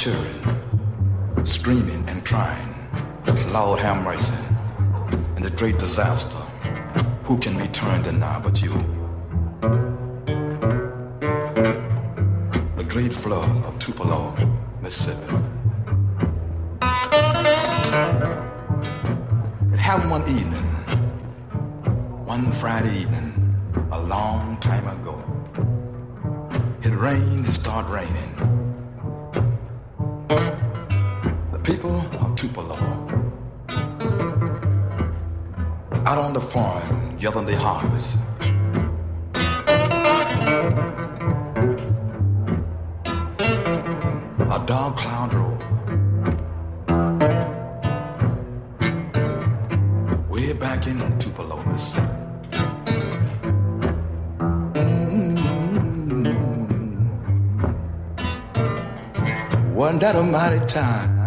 children 0.00 1.44
screaming 1.44 2.02
and 2.08 2.24
crying, 2.24 2.74
Lord 3.52 3.78
have 3.80 4.02
mercy, 4.02 4.48
and 5.36 5.44
the 5.44 5.50
great 5.50 5.78
disaster. 5.78 6.38
Who 7.24 7.36
can 7.36 7.58
be 7.58 7.68
turned 7.68 8.06
in 8.06 8.18
now 8.18 8.40
but 8.40 8.62
you? 8.62 8.72
The 12.78 12.86
great 12.88 13.12
flood 13.12 13.62
of 13.66 13.78
Tupelo, 13.78 14.34
Mississippi. 14.80 15.36
It 19.74 19.78
happened 19.78 20.10
one 20.10 20.26
evening, 20.30 20.66
one 22.24 22.52
Friday 22.52 23.00
evening, 23.02 23.54
a 23.92 24.00
long 24.00 24.56
time 24.60 24.88
ago. 24.88 25.22
It 26.84 26.94
rained, 26.96 27.46
it 27.46 27.52
started 27.52 27.90
raining. 27.90 28.49
out 36.10 36.18
on 36.18 36.32
the 36.32 36.40
farm 36.40 37.16
yelling 37.20 37.46
the 37.46 37.56
harvest. 37.56 38.18
A 44.56 44.58
dark 44.66 44.96
cloud 44.96 45.32
rolled. 45.32 45.62
Way 50.28 50.52
back 50.54 50.88
in 50.88 50.98
Tupelo, 51.20 51.62
Mississippi. 51.66 52.08
Mm-hmm. 54.74 55.84
Wasn't 59.76 60.00
that 60.00 60.16
a 60.16 60.24
mighty 60.24 60.66
time? 60.66 61.19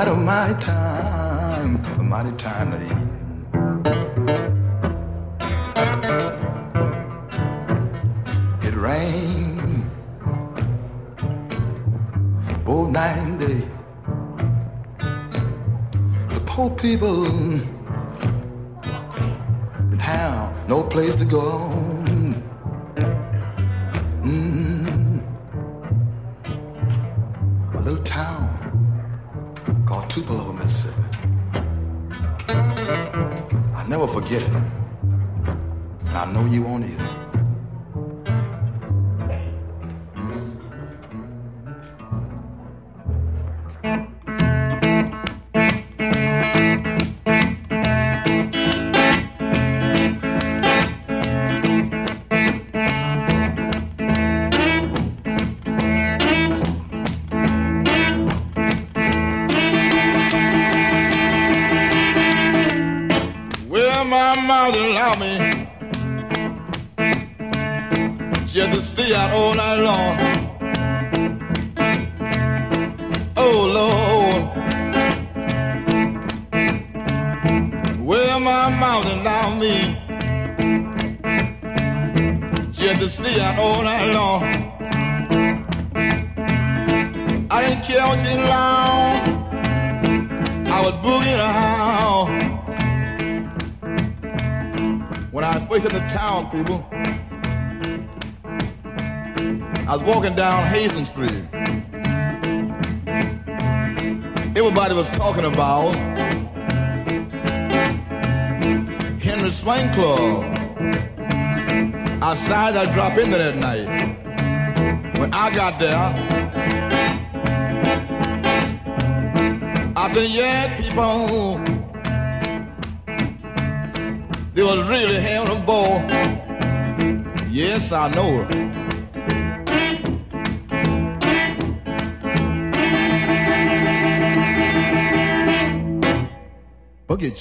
Wasn't 0.00 0.16
that 0.16 0.22
a 0.22 0.24
mighty 0.24 0.60
time? 0.64 2.00
A 2.00 2.02
mighty 2.02 2.32
time 2.38 2.70
that 2.70 2.80
evening. 2.80 2.99
I 36.82 37.39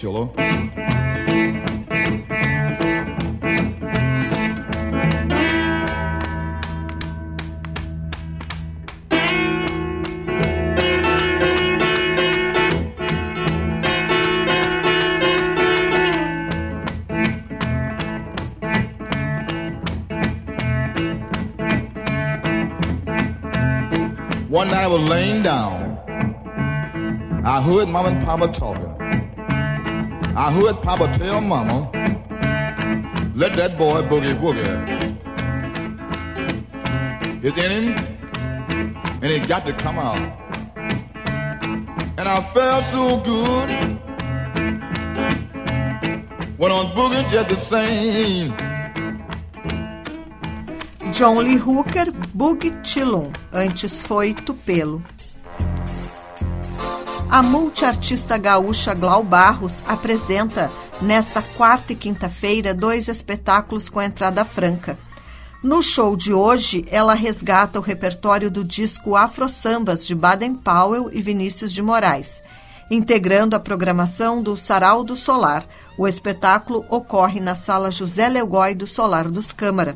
One 0.01 0.17
night 24.69 24.83
I 24.83 24.87
was 24.87 25.09
laying 25.09 25.43
down. 25.43 25.97
I 27.45 27.61
heard 27.61 27.89
mom 27.89 28.05
and 28.05 28.23
papa 28.23 28.47
talking. 28.47 28.88
I 30.41 30.53
heard 30.53 30.81
Papa 30.81 31.11
tell 31.11 31.41
Mama, 31.41 31.91
let 33.35 33.57
that 33.57 33.77
boy 33.77 34.01
boogie 34.03 34.39
woogie. 34.39 34.71
It's 37.43 37.57
in 37.57 37.69
him, 37.69 37.87
and 39.21 39.25
it 39.25 39.49
got 39.49 39.65
to 39.65 39.73
come 39.73 39.99
out. 39.99 40.17
And 42.17 42.29
I 42.29 42.39
felt 42.53 42.85
so 42.85 43.17
good. 43.17 43.69
Went 46.57 46.73
on 46.73 46.85
boogie 46.95 47.29
just 47.29 47.49
the 47.49 47.57
same. 47.57 48.55
John 51.11 51.43
Lee 51.43 51.57
Hooker, 51.57 52.11
Bug 52.33 52.61
Chilum, 52.81 53.33
antes 53.51 54.01
foi 54.03 54.33
Tupelo. 54.33 55.01
A 57.31 57.43
multiartista 57.43 58.39
gaúcha 58.39 58.95
Glau 58.95 59.21
Barros 59.21 59.83
apresenta, 59.87 60.71
nesta 60.99 61.43
quarta 61.43 61.93
e 61.93 61.95
quinta-feira, 61.95 62.73
dois 62.73 63.07
espetáculos 63.07 63.87
com 63.87 64.01
entrada 64.01 64.43
franca. 64.43 64.97
No 65.61 65.83
show 65.83 66.15
de 66.15 66.33
hoje, 66.33 66.83
ela 66.89 67.13
resgata 67.13 67.77
o 67.77 67.83
repertório 67.83 68.49
do 68.49 68.63
disco 68.63 69.15
Afro 69.15 69.47
Sambas 69.47 70.07
de 70.07 70.15
Baden 70.15 70.55
Powell 70.55 71.11
e 71.13 71.21
Vinícius 71.21 71.71
de 71.71 71.83
Moraes. 71.83 72.41
Integrando 72.89 73.55
a 73.55 73.59
programação 73.59 74.41
do 74.41 74.57
Sarau 74.57 75.03
do 75.03 75.15
Solar, 75.15 75.67
o 75.99 76.07
espetáculo 76.07 76.83
ocorre 76.89 77.39
na 77.39 77.53
sala 77.53 77.91
José 77.91 78.27
Leogói 78.27 78.73
do 78.73 78.87
Solar 78.87 79.29
dos 79.29 79.51
Câmara. 79.51 79.95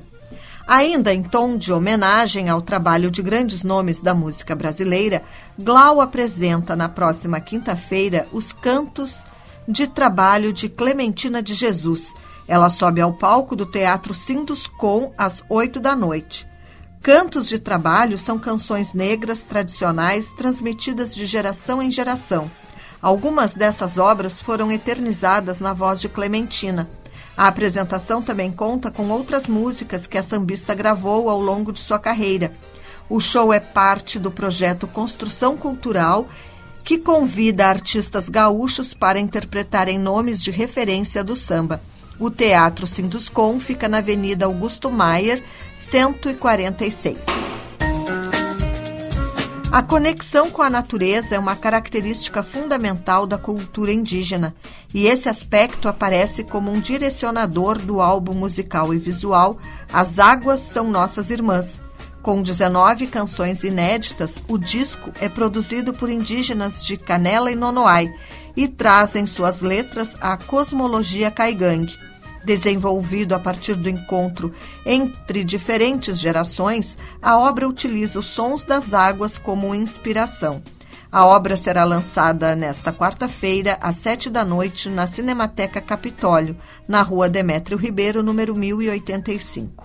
Ainda 0.65 1.13
em 1.13 1.21
tom 1.21 1.57
de 1.57 1.73
homenagem 1.73 2.49
ao 2.49 2.61
trabalho 2.61 3.11
de 3.11 3.21
grandes 3.21 3.63
nomes 3.63 3.99
da 3.99 4.13
música 4.13 4.55
brasileira, 4.55 5.21
Glau 5.59 5.99
apresenta 5.99 6.75
na 6.75 6.87
próxima 6.87 7.39
quinta-feira 7.41 8.27
os 8.31 8.53
cantos 8.53 9.25
de 9.67 9.87
trabalho 9.87 10.53
de 10.53 10.69
Clementina 10.69 11.43
de 11.43 11.53
Jesus. 11.53 12.13
Ela 12.47 12.69
sobe 12.69 13.01
ao 13.01 13.13
palco 13.13 13.55
do 13.55 13.65
Teatro 13.65 14.13
Sindus 14.13 14.65
Com 14.65 15.13
às 15.17 15.43
oito 15.49 15.79
da 15.79 15.95
noite. 15.95 16.47
Cantos 17.01 17.49
de 17.49 17.59
trabalho 17.59 18.17
são 18.17 18.39
canções 18.39 18.93
negras 18.93 19.43
tradicionais 19.43 20.31
transmitidas 20.31 21.13
de 21.13 21.25
geração 21.25 21.81
em 21.81 21.91
geração. 21.91 22.49
Algumas 23.01 23.53
dessas 23.53 23.97
obras 23.97 24.39
foram 24.39 24.71
eternizadas 24.71 25.59
na 25.59 25.73
voz 25.73 25.99
de 25.99 26.07
Clementina. 26.07 26.89
A 27.35 27.47
apresentação 27.47 28.21
também 28.21 28.51
conta 28.51 28.91
com 28.91 29.09
outras 29.09 29.47
músicas 29.47 30.05
que 30.05 30.17
a 30.17 30.23
sambista 30.23 30.75
gravou 30.75 31.29
ao 31.29 31.39
longo 31.39 31.73
de 31.73 31.79
sua 31.79 31.97
carreira. 31.97 32.51
O 33.09 33.19
show 33.19 33.51
é 33.51 33.59
parte 33.59 34.19
do 34.19 34.31
projeto 34.31 34.87
Construção 34.87 35.57
Cultural, 35.57 36.27
que 36.83 36.97
convida 36.97 37.67
artistas 37.67 38.29
gaúchos 38.29 38.93
para 38.93 39.19
interpretarem 39.19 39.97
nomes 39.97 40.43
de 40.43 40.51
referência 40.51 41.23
do 41.23 41.35
samba. 41.35 41.81
O 42.19 42.29
Teatro 42.29 42.85
Sinduscom 42.85 43.59
fica 43.59 43.87
na 43.87 43.97
Avenida 43.97 44.45
Augusto 44.45 44.91
Maier, 44.91 45.43
146. 45.75 47.17
A 49.73 49.81
conexão 49.81 50.51
com 50.51 50.61
a 50.61 50.69
natureza 50.69 51.33
é 51.33 51.39
uma 51.39 51.55
característica 51.55 52.43
fundamental 52.43 53.25
da 53.25 53.39
cultura 53.39 53.91
indígena, 53.91 54.53
e 54.93 55.07
esse 55.07 55.27
aspecto 55.27 55.87
aparece 55.87 56.43
como 56.43 56.71
um 56.71 56.79
direcionador 56.79 57.79
do 57.79 57.99
álbum 57.99 58.35
musical 58.35 58.93
e 58.93 58.99
visual 58.99 59.57
As 59.91 60.19
Águas 60.19 60.59
São 60.59 60.91
Nossas 60.91 61.31
Irmãs. 61.31 61.81
Com 62.21 62.43
19 62.43 63.07
canções 63.07 63.63
inéditas, 63.63 64.39
o 64.47 64.59
disco 64.59 65.11
é 65.19 65.27
produzido 65.27 65.91
por 65.91 66.07
indígenas 66.07 66.85
de 66.85 66.95
Canela 66.95 67.51
e 67.51 67.55
Nonoai 67.55 68.13
e 68.55 68.67
traz 68.67 69.15
em 69.15 69.25
suas 69.25 69.61
letras 69.61 70.15
a 70.21 70.37
cosmologia 70.37 71.31
caigangue 71.31 71.97
Desenvolvido 72.43 73.33
a 73.33 73.39
partir 73.39 73.75
do 73.75 73.89
encontro 73.89 74.53
entre 74.85 75.43
diferentes 75.43 76.19
gerações, 76.19 76.97
a 77.21 77.37
obra 77.37 77.67
utiliza 77.67 78.19
os 78.19 78.25
sons 78.25 78.65
das 78.65 78.93
águas 78.93 79.37
como 79.37 79.73
inspiração. 79.73 80.61
A 81.13 81.25
obra 81.27 81.55
será 81.55 81.83
lançada 81.83 82.55
nesta 82.55 82.91
quarta-feira, 82.91 83.77
às 83.79 83.97
sete 83.97 84.31
da 84.31 84.43
noite, 84.43 84.89
na 84.89 85.05
Cinemateca 85.05 85.79
Capitólio, 85.79 86.55
na 86.87 87.03
rua 87.03 87.29
Demétrio 87.29 87.77
Ribeiro, 87.77 88.23
número 88.23 88.55
1085. 88.55 89.83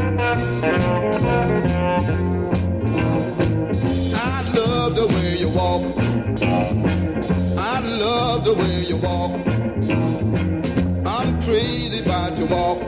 I 0.00 0.04
love 4.54 4.94
the 4.94 5.06
way 5.08 5.38
you 5.38 5.48
walk. 5.48 5.82
I 7.58 7.80
love 7.80 8.44
the 8.44 8.54
way 8.54 8.84
you 8.86 8.96
walk. 8.98 9.32
I'm 11.04 11.42
crazy 11.42 11.98
about 12.00 12.38
your 12.38 12.46
walk. 12.46 12.78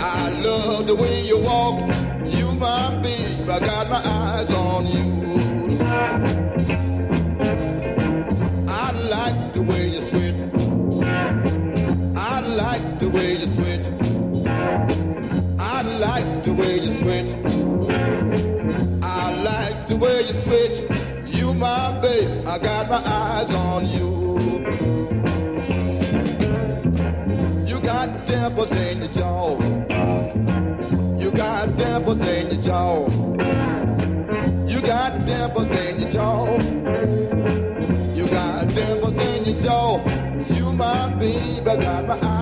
I 0.00 0.30
love 0.40 0.88
the 0.88 0.96
way 0.96 1.20
you 1.26 1.38
walk. 1.38 1.78
You 2.26 2.50
my 2.58 3.00
babe, 3.02 3.48
I 3.48 3.60
got 3.60 3.88
my 3.88 4.02
eyes 4.04 4.50
on 4.50 4.86
you. 4.86 5.05
You 21.56 21.62
You 27.66 27.80
got 27.80 28.26
dimples 28.26 28.72
in 28.72 28.98
your 28.98 29.08
jaw. 29.08 29.58
You 31.18 31.30
got 31.30 31.76
dimples 31.78 32.20
in 32.28 32.50
your 32.50 32.62
jaw. 32.62 33.08
You 34.66 34.80
got 34.82 35.24
dimples 35.24 35.70
in 35.70 36.00
your 36.00 36.10
jaw. 36.10 36.58
You 38.14 38.28
got 38.28 38.68
dimples 38.68 39.16
in 39.16 39.44
your 39.46 39.62
jaw. 39.62 40.04
You 40.54 40.74
my 40.74 41.14
baby, 41.14 41.64
got 41.64 42.06
my 42.06 42.18
eyes 42.22 42.35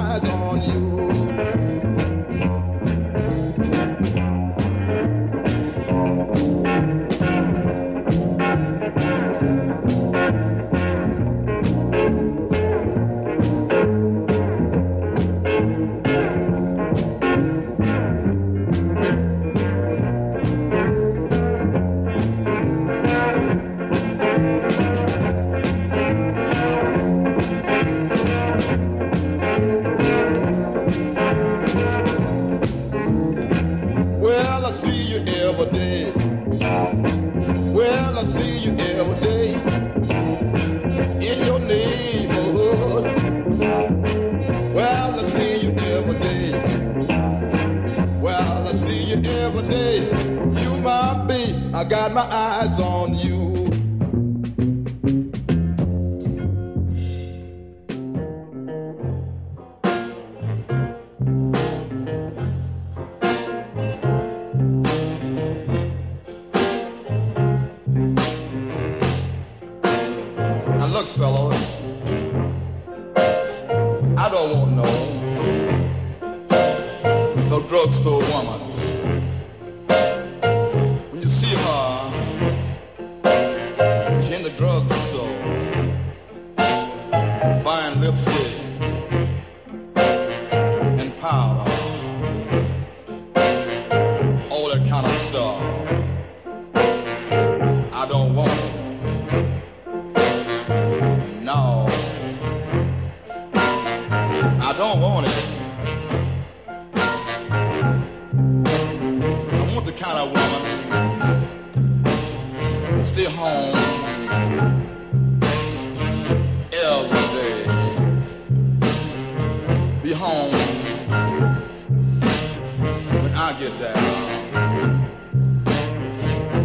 I 123.54 123.60
get 123.60 123.78
there. 123.78 123.94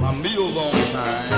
My 0.02 0.12
meals 0.12 0.58
on 0.58 0.72
time. 0.92 1.32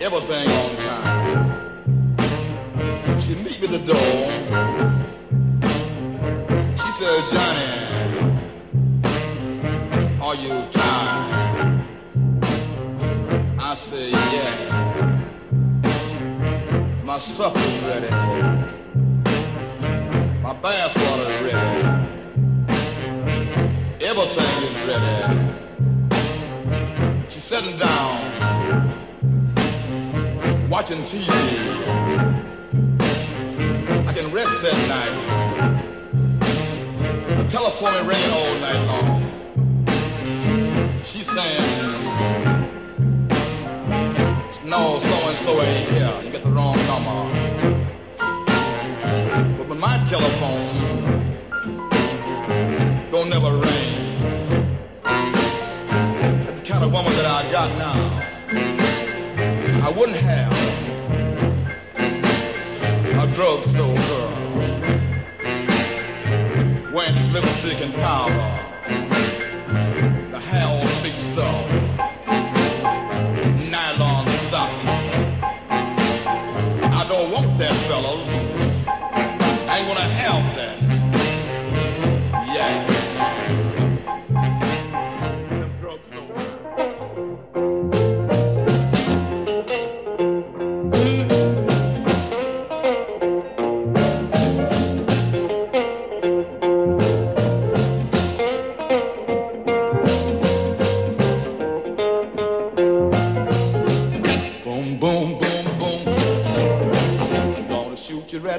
Everything 0.00 0.48
on 0.48 0.76
time. 0.76 2.20
She 3.20 3.34
meet 3.34 3.60
me 3.60 3.66
at 3.66 3.72
the 3.72 3.78
door. 3.78 4.30
She 6.76 6.88
said, 6.98 7.28
Johnny, 7.32 7.70
are 10.22 10.36
you 10.36 10.54
tired? 10.70 11.84
I 13.58 13.74
say, 13.74 14.10
yeah. 14.10 14.56
My 17.02 17.18
supper's 17.18 17.82
ready. 17.82 18.10
My 20.40 20.52
bath 20.62 20.96
water 20.96 21.30
is 21.32 21.52
ready. 21.52 22.07
Everything 24.08 24.62
is 24.62 24.74
ready. 24.88 25.20
She's 27.28 27.44
sitting 27.44 27.76
down, 27.76 28.16
watching 30.70 31.02
TV. 31.04 31.28
I 34.08 34.12
can 34.14 34.32
rest 34.32 34.62
that 34.62 34.78
night. 34.88 35.14
The 37.36 37.46
telephone 37.50 38.06
ringing 38.06 38.30
all 38.30 38.54
night 38.58 38.82
long. 38.86 39.20
She's 41.04 41.26
saying, 41.26 42.02
no, 44.64 44.98
so 45.00 45.14
and 45.28 45.36
so 45.36 45.60
ain't 45.60 45.90
here. 45.90 46.22
You 46.24 46.30
got 46.32 46.42
the 46.44 46.50
wrong 46.50 46.78
number. 46.86 47.18
But 49.68 49.76
my 49.76 50.02
telephone, 50.06 50.76
don't 53.10 53.28
never 53.28 53.58
ring. 53.58 53.77
Now. 57.76 58.22
I 59.84 59.90
wouldn't 59.90 60.18
have 60.18 60.52
a 63.22 63.26
drugstore 63.34 63.96
girl 64.08 64.34
wearing 66.92 67.32
lipstick 67.32 67.80
and 67.80 67.94
powder, 67.94 68.50
the 70.30 70.40
hair 70.40 70.66
all 70.66 70.88
fixed 71.02 71.38
up 71.38 71.66
nylon 73.70 74.26
stocking. 74.48 74.88
I 76.90 77.06
don't 77.08 77.30
want 77.30 77.58
that, 77.58 77.76
fellas. 77.86 78.37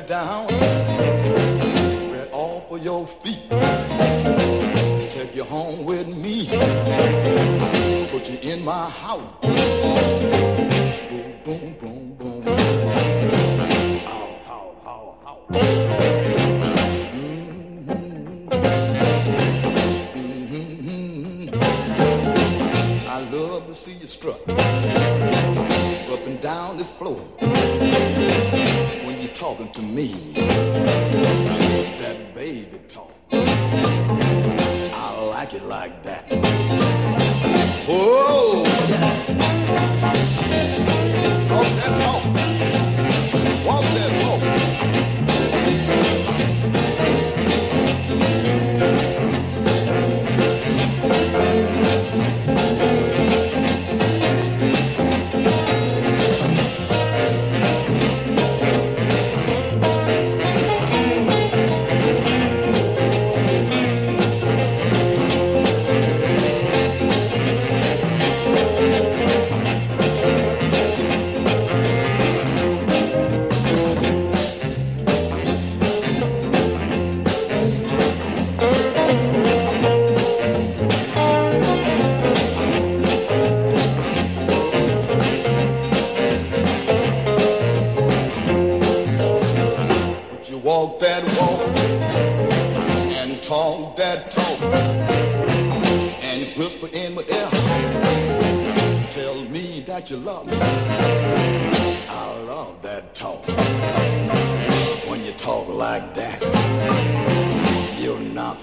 Down, 0.07 0.47
right 0.47 2.29
off 2.31 2.71
of 2.71 2.83
your 2.83 3.07
feet. 3.07 3.38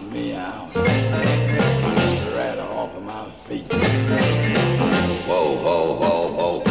You 0.03 0.09
knock 0.09 0.13
me 0.13 0.35
out. 0.35 0.75
Right 2.35 2.59
off 2.59 2.97
of 2.97 3.03
my 3.03 3.31
feet. 3.49 3.67
Whoa, 5.27 5.57
whoa, 5.63 5.95
whoa, 5.99 6.33
whoa. 6.33 6.63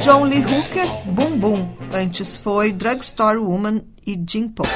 John 0.00 0.28
Lee 0.28 0.40
Hooker, 0.40 0.86
Boom 1.12 1.38
Boom. 1.38 1.76
Antes 1.92 2.38
foi 2.38 2.72
Drugstore 2.72 3.38
Woman 3.38 3.82
e 4.06 4.16
Jim 4.28 4.48
Pop. 4.48 4.68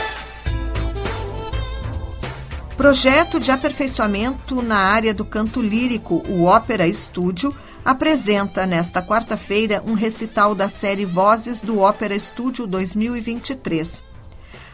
Projeto 2.76 3.38
de 3.38 3.50
aperfeiçoamento 3.50 4.62
na 4.62 4.78
área 4.78 5.12
do 5.12 5.24
canto 5.24 5.60
lírico, 5.60 6.22
o 6.26 6.44
Ópera 6.44 6.86
Estúdio, 6.86 7.54
apresenta 7.84 8.66
nesta 8.66 9.02
quarta-feira 9.02 9.82
um 9.86 9.94
recital 9.94 10.54
da 10.54 10.68
série 10.68 11.04
Vozes 11.04 11.60
do 11.60 11.80
Ópera 11.80 12.14
Estúdio 12.14 12.66
2023. 12.66 14.02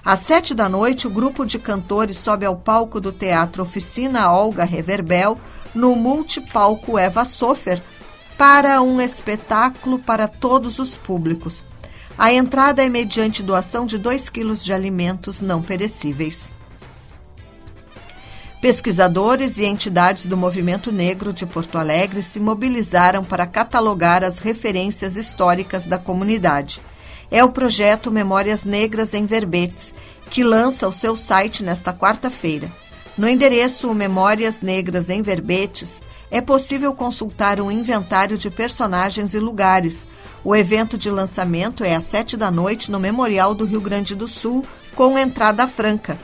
Às 0.04 0.20
sete 0.20 0.54
da 0.54 0.68
noite, 0.68 1.06
o 1.06 1.10
grupo 1.10 1.44
de 1.44 1.58
cantores 1.58 2.18
sobe 2.18 2.46
ao 2.46 2.56
palco 2.56 3.00
do 3.00 3.12
Teatro 3.12 3.62
Oficina 3.62 4.30
Olga 4.30 4.64
Reverbel, 4.64 5.38
no 5.74 5.94
multipalco 5.94 6.98
Eva 6.98 7.24
Sofer 7.24 7.82
para 8.38 8.82
um 8.82 9.00
espetáculo 9.00 9.98
para 9.98 10.28
todos 10.28 10.78
os 10.78 10.94
públicos. 10.94 11.64
A 12.18 12.32
entrada 12.32 12.84
é 12.84 12.88
mediante 12.88 13.42
doação 13.42 13.84
de 13.84 13.98
2 13.98 14.28
quilos 14.28 14.64
de 14.64 14.72
alimentos 14.72 15.40
não 15.40 15.62
perecíveis. 15.62 16.50
Pesquisadores 18.60 19.58
e 19.58 19.66
entidades 19.66 20.24
do 20.24 20.36
movimento 20.36 20.90
negro 20.90 21.30
de 21.32 21.44
Porto 21.44 21.76
Alegre 21.76 22.22
se 22.22 22.40
mobilizaram 22.40 23.22
para 23.22 23.46
catalogar 23.46 24.24
as 24.24 24.38
referências 24.38 25.14
históricas 25.14 25.84
da 25.84 25.98
comunidade. 25.98 26.80
É 27.30 27.44
o 27.44 27.50
projeto 27.50 28.10
Memórias 28.10 28.64
Negras 28.64 29.12
em 29.12 29.26
Verbetes, 29.26 29.94
que 30.30 30.42
lança 30.42 30.88
o 30.88 30.92
seu 30.92 31.16
site 31.16 31.62
nesta 31.62 31.92
quarta-feira. 31.92 32.70
No 33.16 33.28
endereço 33.28 33.92
Memórias 33.94 34.62
Negras 34.62 35.10
em 35.10 35.20
Verbetes, 35.20 36.00
é 36.30 36.40
possível 36.40 36.94
consultar 36.94 37.60
um 37.60 37.70
inventário 37.70 38.38
de 38.38 38.50
personagens 38.50 39.34
e 39.34 39.38
lugares. 39.38 40.06
O 40.42 40.56
evento 40.56 40.96
de 40.96 41.10
lançamento 41.10 41.84
é 41.84 41.94
às 41.94 42.04
sete 42.04 42.36
da 42.36 42.50
noite 42.50 42.90
no 42.90 42.98
Memorial 42.98 43.54
do 43.54 43.66
Rio 43.66 43.80
Grande 43.80 44.14
do 44.14 44.26
Sul, 44.26 44.64
com 44.94 45.18
entrada 45.18 45.68
franca. 45.68 46.18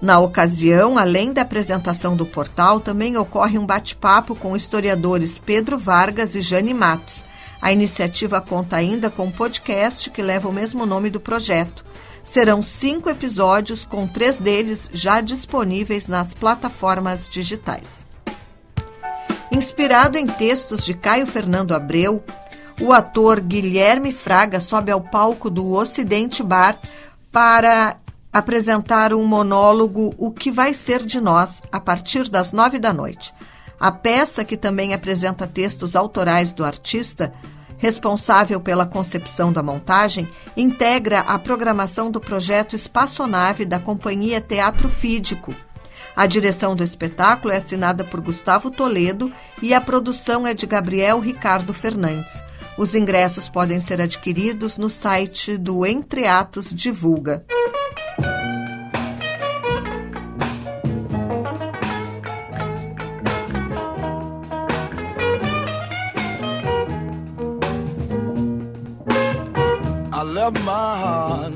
Na 0.00 0.18
ocasião, 0.18 0.98
além 0.98 1.32
da 1.32 1.42
apresentação 1.42 2.14
do 2.14 2.26
portal, 2.26 2.80
também 2.80 3.16
ocorre 3.16 3.58
um 3.58 3.64
bate-papo 3.64 4.34
com 4.34 4.56
historiadores 4.56 5.38
Pedro 5.38 5.78
Vargas 5.78 6.34
e 6.34 6.42
Jane 6.42 6.74
Matos. 6.74 7.24
A 7.60 7.72
iniciativa 7.72 8.40
conta 8.40 8.76
ainda 8.76 9.10
com 9.10 9.24
um 9.24 9.30
podcast 9.30 10.10
que 10.10 10.20
leva 10.20 10.48
o 10.48 10.52
mesmo 10.52 10.84
nome 10.84 11.08
do 11.08 11.18
projeto. 11.18 11.84
Serão 12.22 12.62
cinco 12.62 13.08
episódios, 13.08 13.84
com 13.84 14.06
três 14.06 14.36
deles 14.36 14.90
já 14.92 15.20
disponíveis 15.20 16.08
nas 16.08 16.34
plataformas 16.34 17.28
digitais. 17.28 18.04
Inspirado 19.50 20.18
em 20.18 20.26
textos 20.26 20.84
de 20.84 20.92
Caio 20.92 21.26
Fernando 21.26 21.72
Abreu, 21.72 22.22
o 22.80 22.92
ator 22.92 23.40
Guilherme 23.40 24.12
Fraga 24.12 24.60
sobe 24.60 24.90
ao 24.90 25.00
palco 25.00 25.48
do 25.48 25.72
Ocidente 25.72 26.42
Bar 26.42 26.78
para 27.32 27.96
apresentar 28.38 29.14
um 29.14 29.24
monólogo 29.24 30.14
O 30.18 30.30
que 30.30 30.50
vai 30.50 30.74
ser 30.74 31.02
de 31.04 31.20
nós 31.20 31.62
a 31.72 31.80
partir 31.80 32.28
das 32.28 32.52
nove 32.52 32.78
da 32.78 32.92
noite. 32.92 33.32
A 33.78 33.90
peça, 33.90 34.44
que 34.44 34.56
também 34.56 34.92
apresenta 34.92 35.46
textos 35.46 35.96
autorais 35.96 36.52
do 36.52 36.64
artista, 36.64 37.32
responsável 37.78 38.60
pela 38.60 38.86
concepção 38.86 39.52
da 39.52 39.62
montagem, 39.62 40.28
integra 40.56 41.20
a 41.20 41.38
programação 41.38 42.10
do 42.10 42.20
projeto 42.20 42.76
Espaçonave 42.76 43.64
da 43.64 43.78
companhia 43.78 44.40
Teatro 44.40 44.88
Fídico. 44.88 45.54
A 46.14 46.26
direção 46.26 46.74
do 46.74 46.82
espetáculo 46.82 47.52
é 47.52 47.58
assinada 47.58 48.02
por 48.02 48.20
Gustavo 48.20 48.70
Toledo 48.70 49.30
e 49.60 49.74
a 49.74 49.80
produção 49.80 50.46
é 50.46 50.54
de 50.54 50.66
Gabriel 50.66 51.20
Ricardo 51.20 51.74
Fernandes. 51.74 52.42
Os 52.78 52.94
ingressos 52.94 53.48
podem 53.48 53.80
ser 53.80 54.00
adquiridos 54.00 54.76
no 54.76 54.88
site 54.90 55.56
do 55.56 55.86
Entreatos 55.86 56.70
Divulga. 56.70 57.42
Heart 70.54 71.54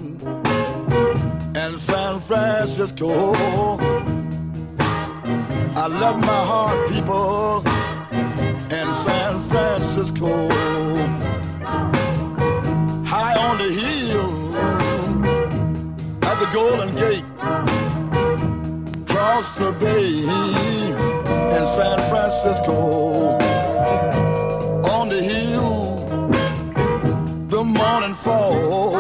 in 1.55 1.78
San 1.78 2.18
Francisco. 2.22 3.32
I 5.76 5.86
left 5.86 6.18
my 6.26 6.45
heart, 6.51 6.91
people, 6.91 7.62
in 8.68 8.93
San 8.93 9.41
Francisco. 9.49 10.49
High 13.07 13.36
on 13.36 13.59
the 13.59 13.70
hill 13.70 14.57
at 16.24 16.41
the 16.41 16.49
Golden 16.53 16.93
Gate, 16.97 17.24
across 19.09 19.51
the 19.51 19.70
bay 19.78 20.24
in 21.57 21.66
San 21.68 21.99
Francisco. 22.11 23.49
Morning 27.91 28.14
fall 28.14 28.97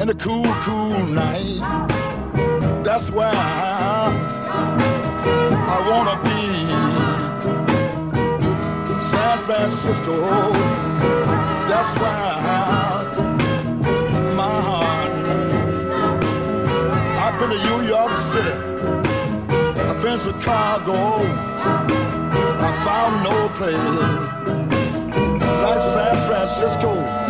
and 0.00 0.08
the 0.08 0.14
cool, 0.14 0.50
cool 0.66 0.98
night. 1.06 1.60
That's 2.82 3.10
where 3.12 3.30
I, 3.32 4.10
I 5.74 5.78
wanna 5.90 6.16
be. 6.28 6.42
San 9.10 9.38
Francisco. 9.46 10.14
That's 11.70 11.92
where 12.00 12.30
my 14.40 14.56
heart. 14.68 15.12
I've 17.22 17.36
been 17.38 17.50
to 17.50 17.60
New 17.68 17.80
York 17.94 18.14
City. 18.32 18.56
I've 19.88 20.00
been 20.02 20.18
to 20.18 20.24
Chicago. 20.24 20.98
I 22.66 22.70
found 22.86 23.12
no 23.28 23.36
place 23.58 24.30
like 25.64 25.82
San 25.94 26.16
Francisco 26.26 27.29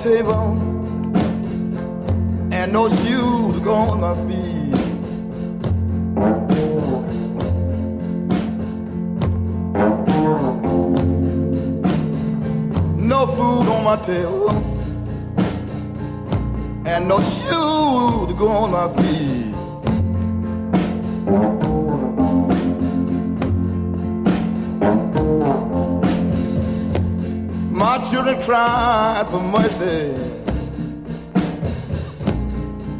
table 0.00 0.45
My 27.96 28.10
children 28.10 28.42
cried 28.42 29.26
for 29.30 29.40
mercy. 29.40 30.12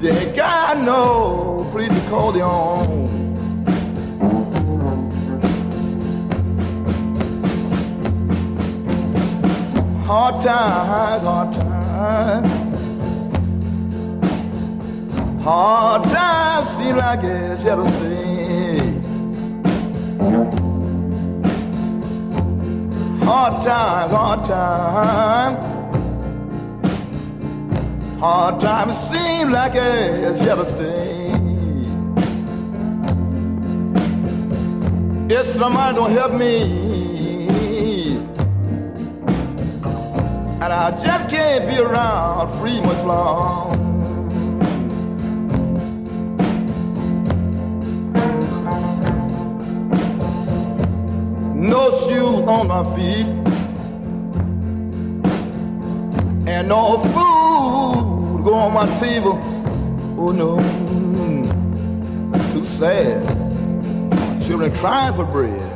They 0.00 0.32
got 0.34 0.78
no 0.78 1.68
police 1.70 1.90
to 1.90 2.00
call 2.08 2.32
their 2.32 2.44
own. 2.46 3.36
Hard 10.06 10.42
times, 10.42 11.22
hard 11.24 11.52
times. 11.52 12.48
Hard 15.44 16.04
times 16.04 16.70
seem 16.70 16.96
like 16.96 17.22
it's 17.22 17.62
here 17.62 17.76
to 17.76 17.84
stay. 17.84 18.96
Hard 23.26 23.54
times, 23.64 24.12
hard 24.12 24.46
times. 24.46 25.58
Hard 28.20 28.60
times 28.60 28.96
seem 29.10 29.50
like 29.50 29.72
it's 29.74 30.40
here 30.40 30.54
to 30.54 30.64
stay. 30.64 31.32
If 35.34 35.46
somebody 35.46 35.96
don't 35.96 36.12
help 36.12 36.34
me, 36.34 38.16
and 40.62 40.72
I 40.72 40.92
just 41.04 41.28
can't 41.28 41.68
be 41.68 41.78
around 41.80 42.56
free 42.60 42.80
much 42.80 43.04
long. 43.04 43.75
No 51.66 51.90
shoes 52.06 52.42
on 52.46 52.68
my 52.68 52.84
feet, 52.94 53.26
and 56.46 56.68
no 56.68 56.98
food 56.98 58.44
go 58.44 58.54
on 58.54 58.72
my 58.72 58.86
table. 59.00 59.36
Oh 60.16 60.30
no, 60.30 60.60
too 62.52 62.64
sad. 62.64 63.26
Children 64.44 64.72
crying 64.76 65.14
for 65.14 65.24
bread. 65.24 65.75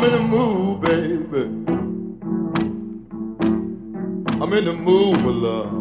I'm 0.00 0.06
in 0.06 0.12
the 0.12 0.22
mood, 0.22 0.80
baby. 0.80 1.42
I'm 4.40 4.52
in 4.54 4.64
the 4.64 4.72
mood 4.72 5.20
for 5.20 5.30
love. 5.30 5.79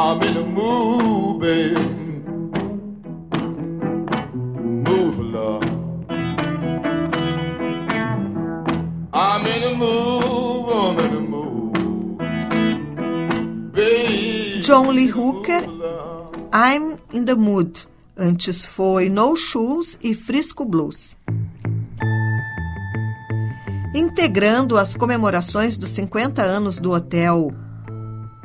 I'm 0.00 0.22
in 0.22 0.34
the 0.34 0.44
mood, 0.44 1.40
baby. 1.40 1.80
Mood 4.86 5.14
for 5.16 5.24
love. 5.24 5.64
I'm 9.12 9.44
in 9.44 9.60
the 9.60 9.74
mood, 9.74 10.70
I'm 10.70 10.98
in 11.00 11.14
the 11.14 11.20
mood. 11.20 11.72
Baby. 13.72 14.60
John 14.62 14.94
Lee 14.94 15.08
Hooker, 15.08 15.66
I'm 16.52 17.00
in 17.12 17.24
the 17.24 17.34
Mood. 17.34 17.88
Antes 18.16 18.66
foi 18.66 19.08
No 19.08 19.34
Shoes 19.34 19.98
e 20.00 20.14
Frisco 20.14 20.64
Blues. 20.64 21.16
Integrando 23.92 24.78
as 24.78 24.94
comemorações 24.94 25.76
dos 25.76 25.90
50 25.90 26.40
anos 26.40 26.78
do 26.78 26.92
hotel 26.92 27.52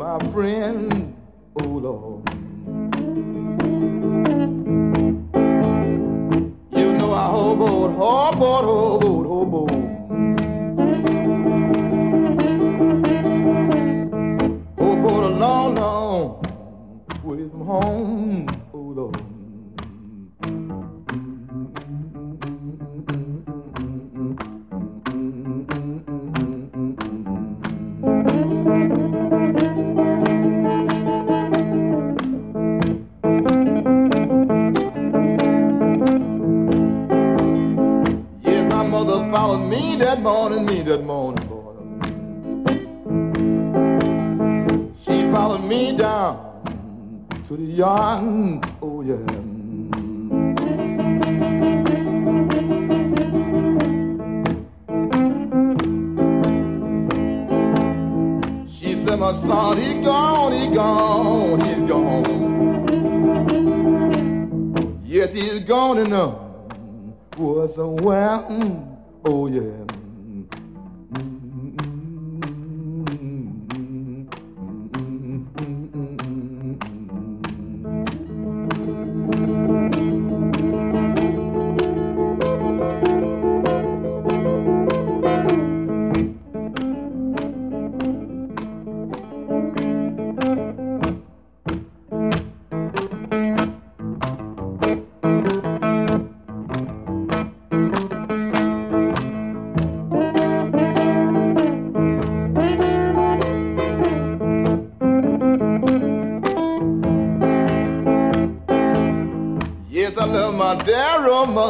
my 0.00 0.18
friend, 0.32 1.14
oh 1.60 1.66
Lord. 1.66 2.29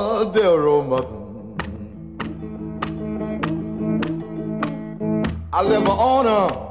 Dear 0.00 0.66
old 0.66 0.88
mother, 0.88 1.08
I 5.52 5.62
live 5.62 5.86
on 5.88 6.26
honor. 6.26 6.69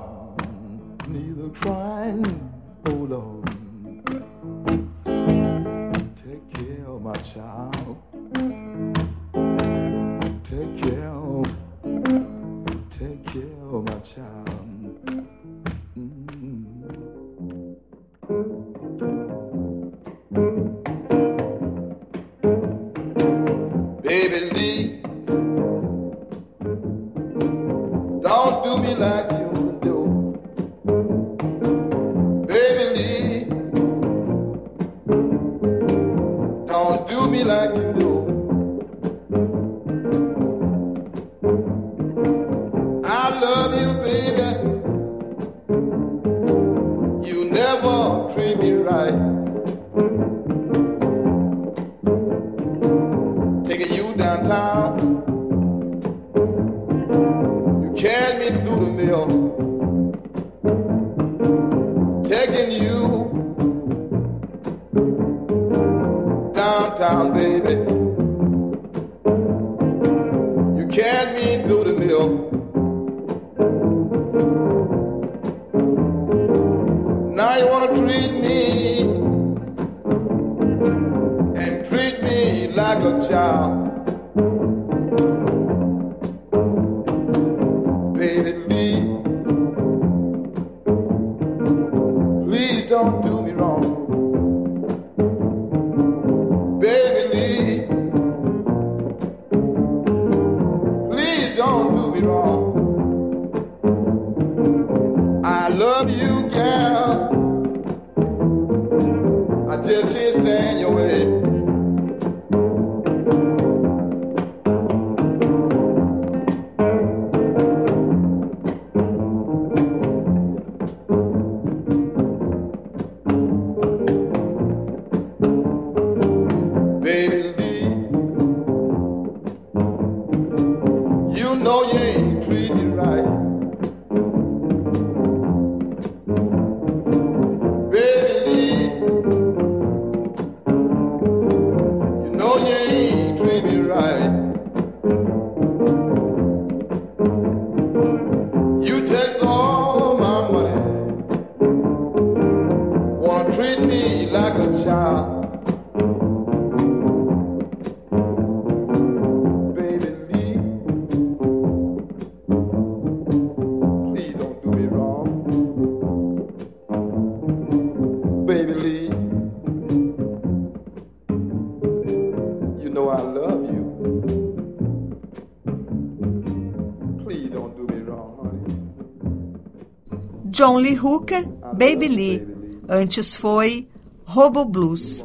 Lee 180.80 180.98
Hooker, 180.98 181.46
Baby 181.74 182.08
Lee. 182.08 182.48
Antes 182.88 183.36
foi 183.36 183.88
Robo 184.24 184.64
Blues. 184.64 185.24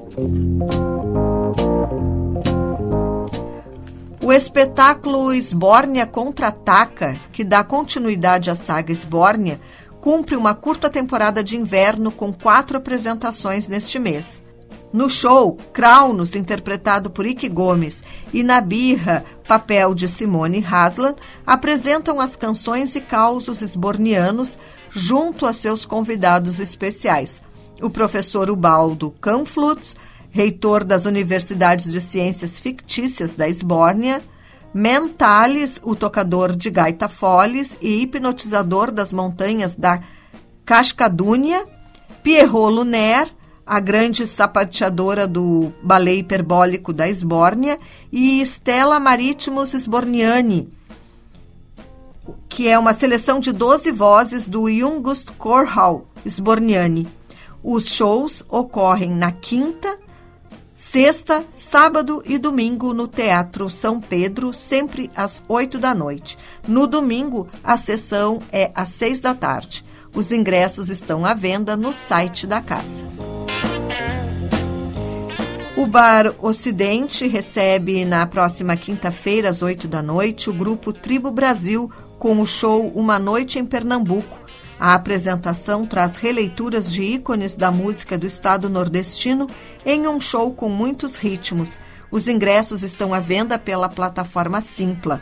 O 4.20 4.32
espetáculo 4.32 5.32
Esbórnia 5.32 6.06
Contra-Ataca, 6.06 7.16
que 7.32 7.44
dá 7.44 7.62
continuidade 7.62 8.50
à 8.50 8.54
saga 8.54 8.90
Esbórnia, 8.90 9.60
cumpre 10.00 10.34
uma 10.34 10.54
curta 10.54 10.90
temporada 10.90 11.42
de 11.44 11.56
inverno 11.56 12.10
com 12.10 12.32
quatro 12.32 12.76
apresentações 12.76 13.68
neste 13.68 13.98
mês. 13.98 14.42
No 14.92 15.10
show, 15.10 15.58
Kraunos, 15.72 16.34
interpretado 16.34 17.10
por 17.10 17.26
Ike 17.26 17.48
Gomes, 17.48 18.02
e 18.32 18.42
na 18.42 18.60
birra, 18.60 19.24
papel 19.46 19.92
de 19.94 20.08
Simone 20.08 20.60
Haslan, 20.60 21.14
apresentam 21.46 22.20
as 22.20 22.36
canções 22.36 22.94
e 22.94 23.00
causos 23.00 23.60
esbornianos 23.60 24.56
junto 24.94 25.44
a 25.44 25.52
seus 25.52 25.84
convidados 25.84 26.60
especiais, 26.60 27.42
o 27.82 27.90
professor 27.90 28.48
Ubaldo 28.48 29.10
Canflutz, 29.20 29.96
reitor 30.30 30.84
das 30.84 31.04
Universidades 31.04 31.90
de 31.90 32.00
Ciências 32.00 32.60
Fictícias 32.60 33.34
da 33.34 33.48
Esbórnia, 33.48 34.22
Mentales, 34.72 35.80
o 35.84 35.94
tocador 35.94 36.56
de 36.56 36.68
gaita 36.68 37.08
foles 37.08 37.78
e 37.80 38.02
hipnotizador 38.02 38.90
das 38.90 39.12
montanhas 39.12 39.76
da 39.76 40.00
Cascadúnia, 40.64 41.64
Pierrot 42.24 42.74
Luner, 42.74 43.28
a 43.64 43.78
grande 43.78 44.26
sapateadora 44.26 45.28
do 45.28 45.72
balé 45.80 46.16
hiperbólico 46.16 46.92
da 46.92 47.08
Esbórnia, 47.08 47.78
e 48.12 48.40
Stella 48.42 48.98
Marítimos 48.98 49.70
Sborniani, 49.70 50.68
que 52.48 52.68
é 52.68 52.78
uma 52.78 52.94
seleção 52.94 53.38
de 53.38 53.52
12 53.52 53.90
vozes 53.90 54.46
do 54.46 54.70
Jungust 54.70 55.30
Chorhal 55.40 56.06
Sborniani. 56.26 57.08
Os 57.62 57.86
shows 57.86 58.44
ocorrem 58.48 59.10
na 59.10 59.32
quinta, 59.32 59.98
Sexta, 60.76 61.44
sábado 61.52 62.20
e 62.26 62.36
domingo 62.36 62.92
no 62.92 63.06
Teatro 63.06 63.70
São 63.70 64.00
Pedro, 64.00 64.52
sempre 64.52 65.08
às 65.14 65.40
8 65.48 65.78
da 65.78 65.94
noite. 65.94 66.36
No 66.66 66.88
domingo, 66.88 67.46
a 67.62 67.76
sessão 67.76 68.42
é 68.50 68.72
às 68.74 68.88
6 68.88 69.20
da 69.20 69.34
tarde. 69.34 69.84
Os 70.12 70.32
ingressos 70.32 70.90
estão 70.90 71.24
à 71.24 71.32
venda 71.32 71.76
no 71.76 71.92
site 71.92 72.44
da 72.44 72.60
casa. 72.60 73.06
O 75.76 75.86
Bar 75.86 76.34
Ocidente 76.40 77.26
recebe 77.26 78.04
na 78.04 78.26
próxima 78.26 78.76
quinta-feira, 78.76 79.50
às 79.50 79.62
8 79.62 79.86
da 79.88 80.02
noite, 80.02 80.50
o 80.50 80.52
grupo 80.52 80.92
Tribo 80.92 81.30
Brasil 81.30 81.90
com 82.24 82.40
o 82.40 82.46
show 82.46 82.90
Uma 82.94 83.18
Noite 83.18 83.58
em 83.58 83.66
Pernambuco 83.66 84.38
a 84.80 84.94
apresentação 84.94 85.84
traz 85.84 86.16
releituras 86.16 86.90
de 86.90 87.02
ícones 87.02 87.54
da 87.54 87.70
música 87.70 88.16
do 88.16 88.26
estado 88.26 88.66
nordestino 88.66 89.46
em 89.84 90.08
um 90.08 90.18
show 90.18 90.50
com 90.54 90.70
muitos 90.70 91.16
ritmos. 91.16 91.78
Os 92.10 92.26
ingressos 92.26 92.82
estão 92.82 93.12
à 93.12 93.20
venda 93.20 93.58
pela 93.58 93.90
plataforma 93.90 94.62
Simpla. 94.62 95.20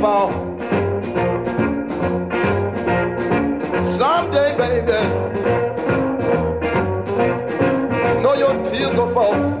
ball. 0.00 0.30
Someday, 3.84 4.56
baby, 4.56 5.00
know 8.22 8.34
your 8.34 8.64
tears 8.64 8.94
will 8.94 9.12
fall. 9.12 9.59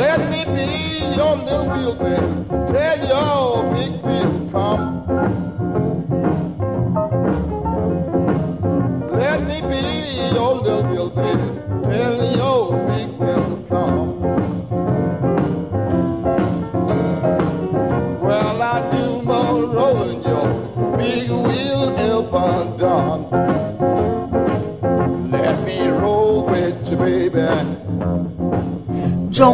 Let 0.00 0.18
me 0.30 0.46
be 0.56 1.14
your 1.14 1.36
little 1.36 1.66
wheelman. 1.66 2.48
Tell 2.72 3.06
your 3.06 3.74
big 3.74 4.02
big 4.02 4.50
come. 4.50 4.99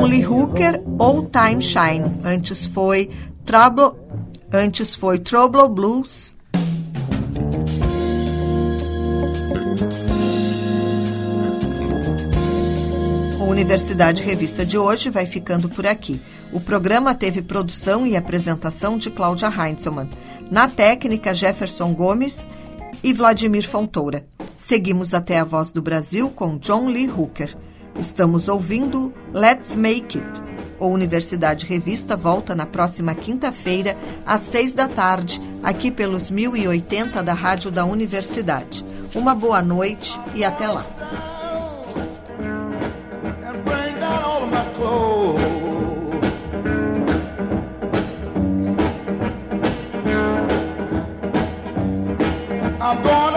Lee 0.06 0.24
Hooker 0.24 0.82
ou 0.98 1.28
Time 1.28 1.60
Shine. 1.60 2.20
Antes 2.24 2.64
foi 2.64 3.10
Trouble, 3.44 3.98
antes 4.52 4.94
foi 4.94 5.18
Trouble 5.18 5.68
Blues. 5.68 6.34
O 13.40 13.44
Universidade 13.50 14.22
Revista 14.22 14.64
de 14.64 14.78
hoje 14.78 15.10
vai 15.10 15.26
ficando 15.26 15.68
por 15.68 15.86
aqui. 15.86 16.20
O 16.52 16.60
programa 16.60 17.12
teve 17.12 17.42
produção 17.42 18.06
e 18.06 18.16
apresentação 18.16 18.96
de 18.96 19.10
Cláudia 19.10 19.48
Heinzelmann. 19.48 20.08
Na 20.50 20.68
técnica, 20.68 21.34
Jefferson 21.34 21.92
Gomes 21.92 22.46
e 23.02 23.12
Vladimir 23.12 23.68
Fontoura. 23.68 24.24
Seguimos 24.56 25.12
até 25.14 25.40
a 25.40 25.44
Voz 25.44 25.72
do 25.72 25.82
Brasil 25.82 26.30
com 26.30 26.58
John 26.58 26.86
Lee 26.86 27.10
Hooker. 27.10 27.56
Estamos 27.98 28.48
ouvindo 28.48 29.12
Let's 29.32 29.74
Make 29.74 30.18
It. 30.18 30.42
O 30.78 30.88
Universidade 30.88 31.64
Revista 31.64 32.14
volta 32.14 32.54
na 32.54 32.66
próxima 32.66 33.14
quinta-feira, 33.14 33.96
às 34.26 34.42
seis 34.42 34.74
da 34.74 34.86
tarde, 34.86 35.40
aqui 35.62 35.90
pelos 35.90 36.30
1080 36.30 37.22
da 37.22 37.32
Rádio 37.32 37.70
da 37.70 37.84
Universidade. 37.86 38.84
Uma 39.14 39.34
boa 39.34 39.62
noite 39.62 40.20
e 40.34 40.44
até 40.44 40.68
lá. 40.68 40.84
I'm 52.86 53.35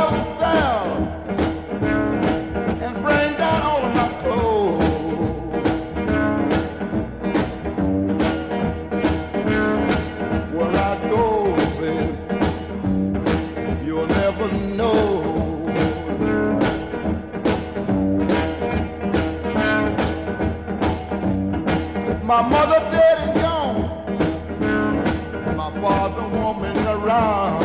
My 22.39 22.47
mother 22.47 22.79
dead 22.89 23.19
and 23.27 23.41
gone. 23.41 23.81
My 25.57 25.81
father 25.81 26.25
woman 26.37 26.77
around. 26.87 27.59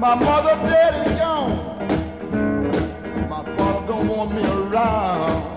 My 0.00 0.14
mother 0.16 0.56
dead 0.68 0.94
and 1.06 1.18
gone. 1.20 1.58
My 3.28 3.44
father 3.56 3.86
don't 3.86 4.08
want 4.08 4.34
me 4.34 4.42
around. 4.44 5.47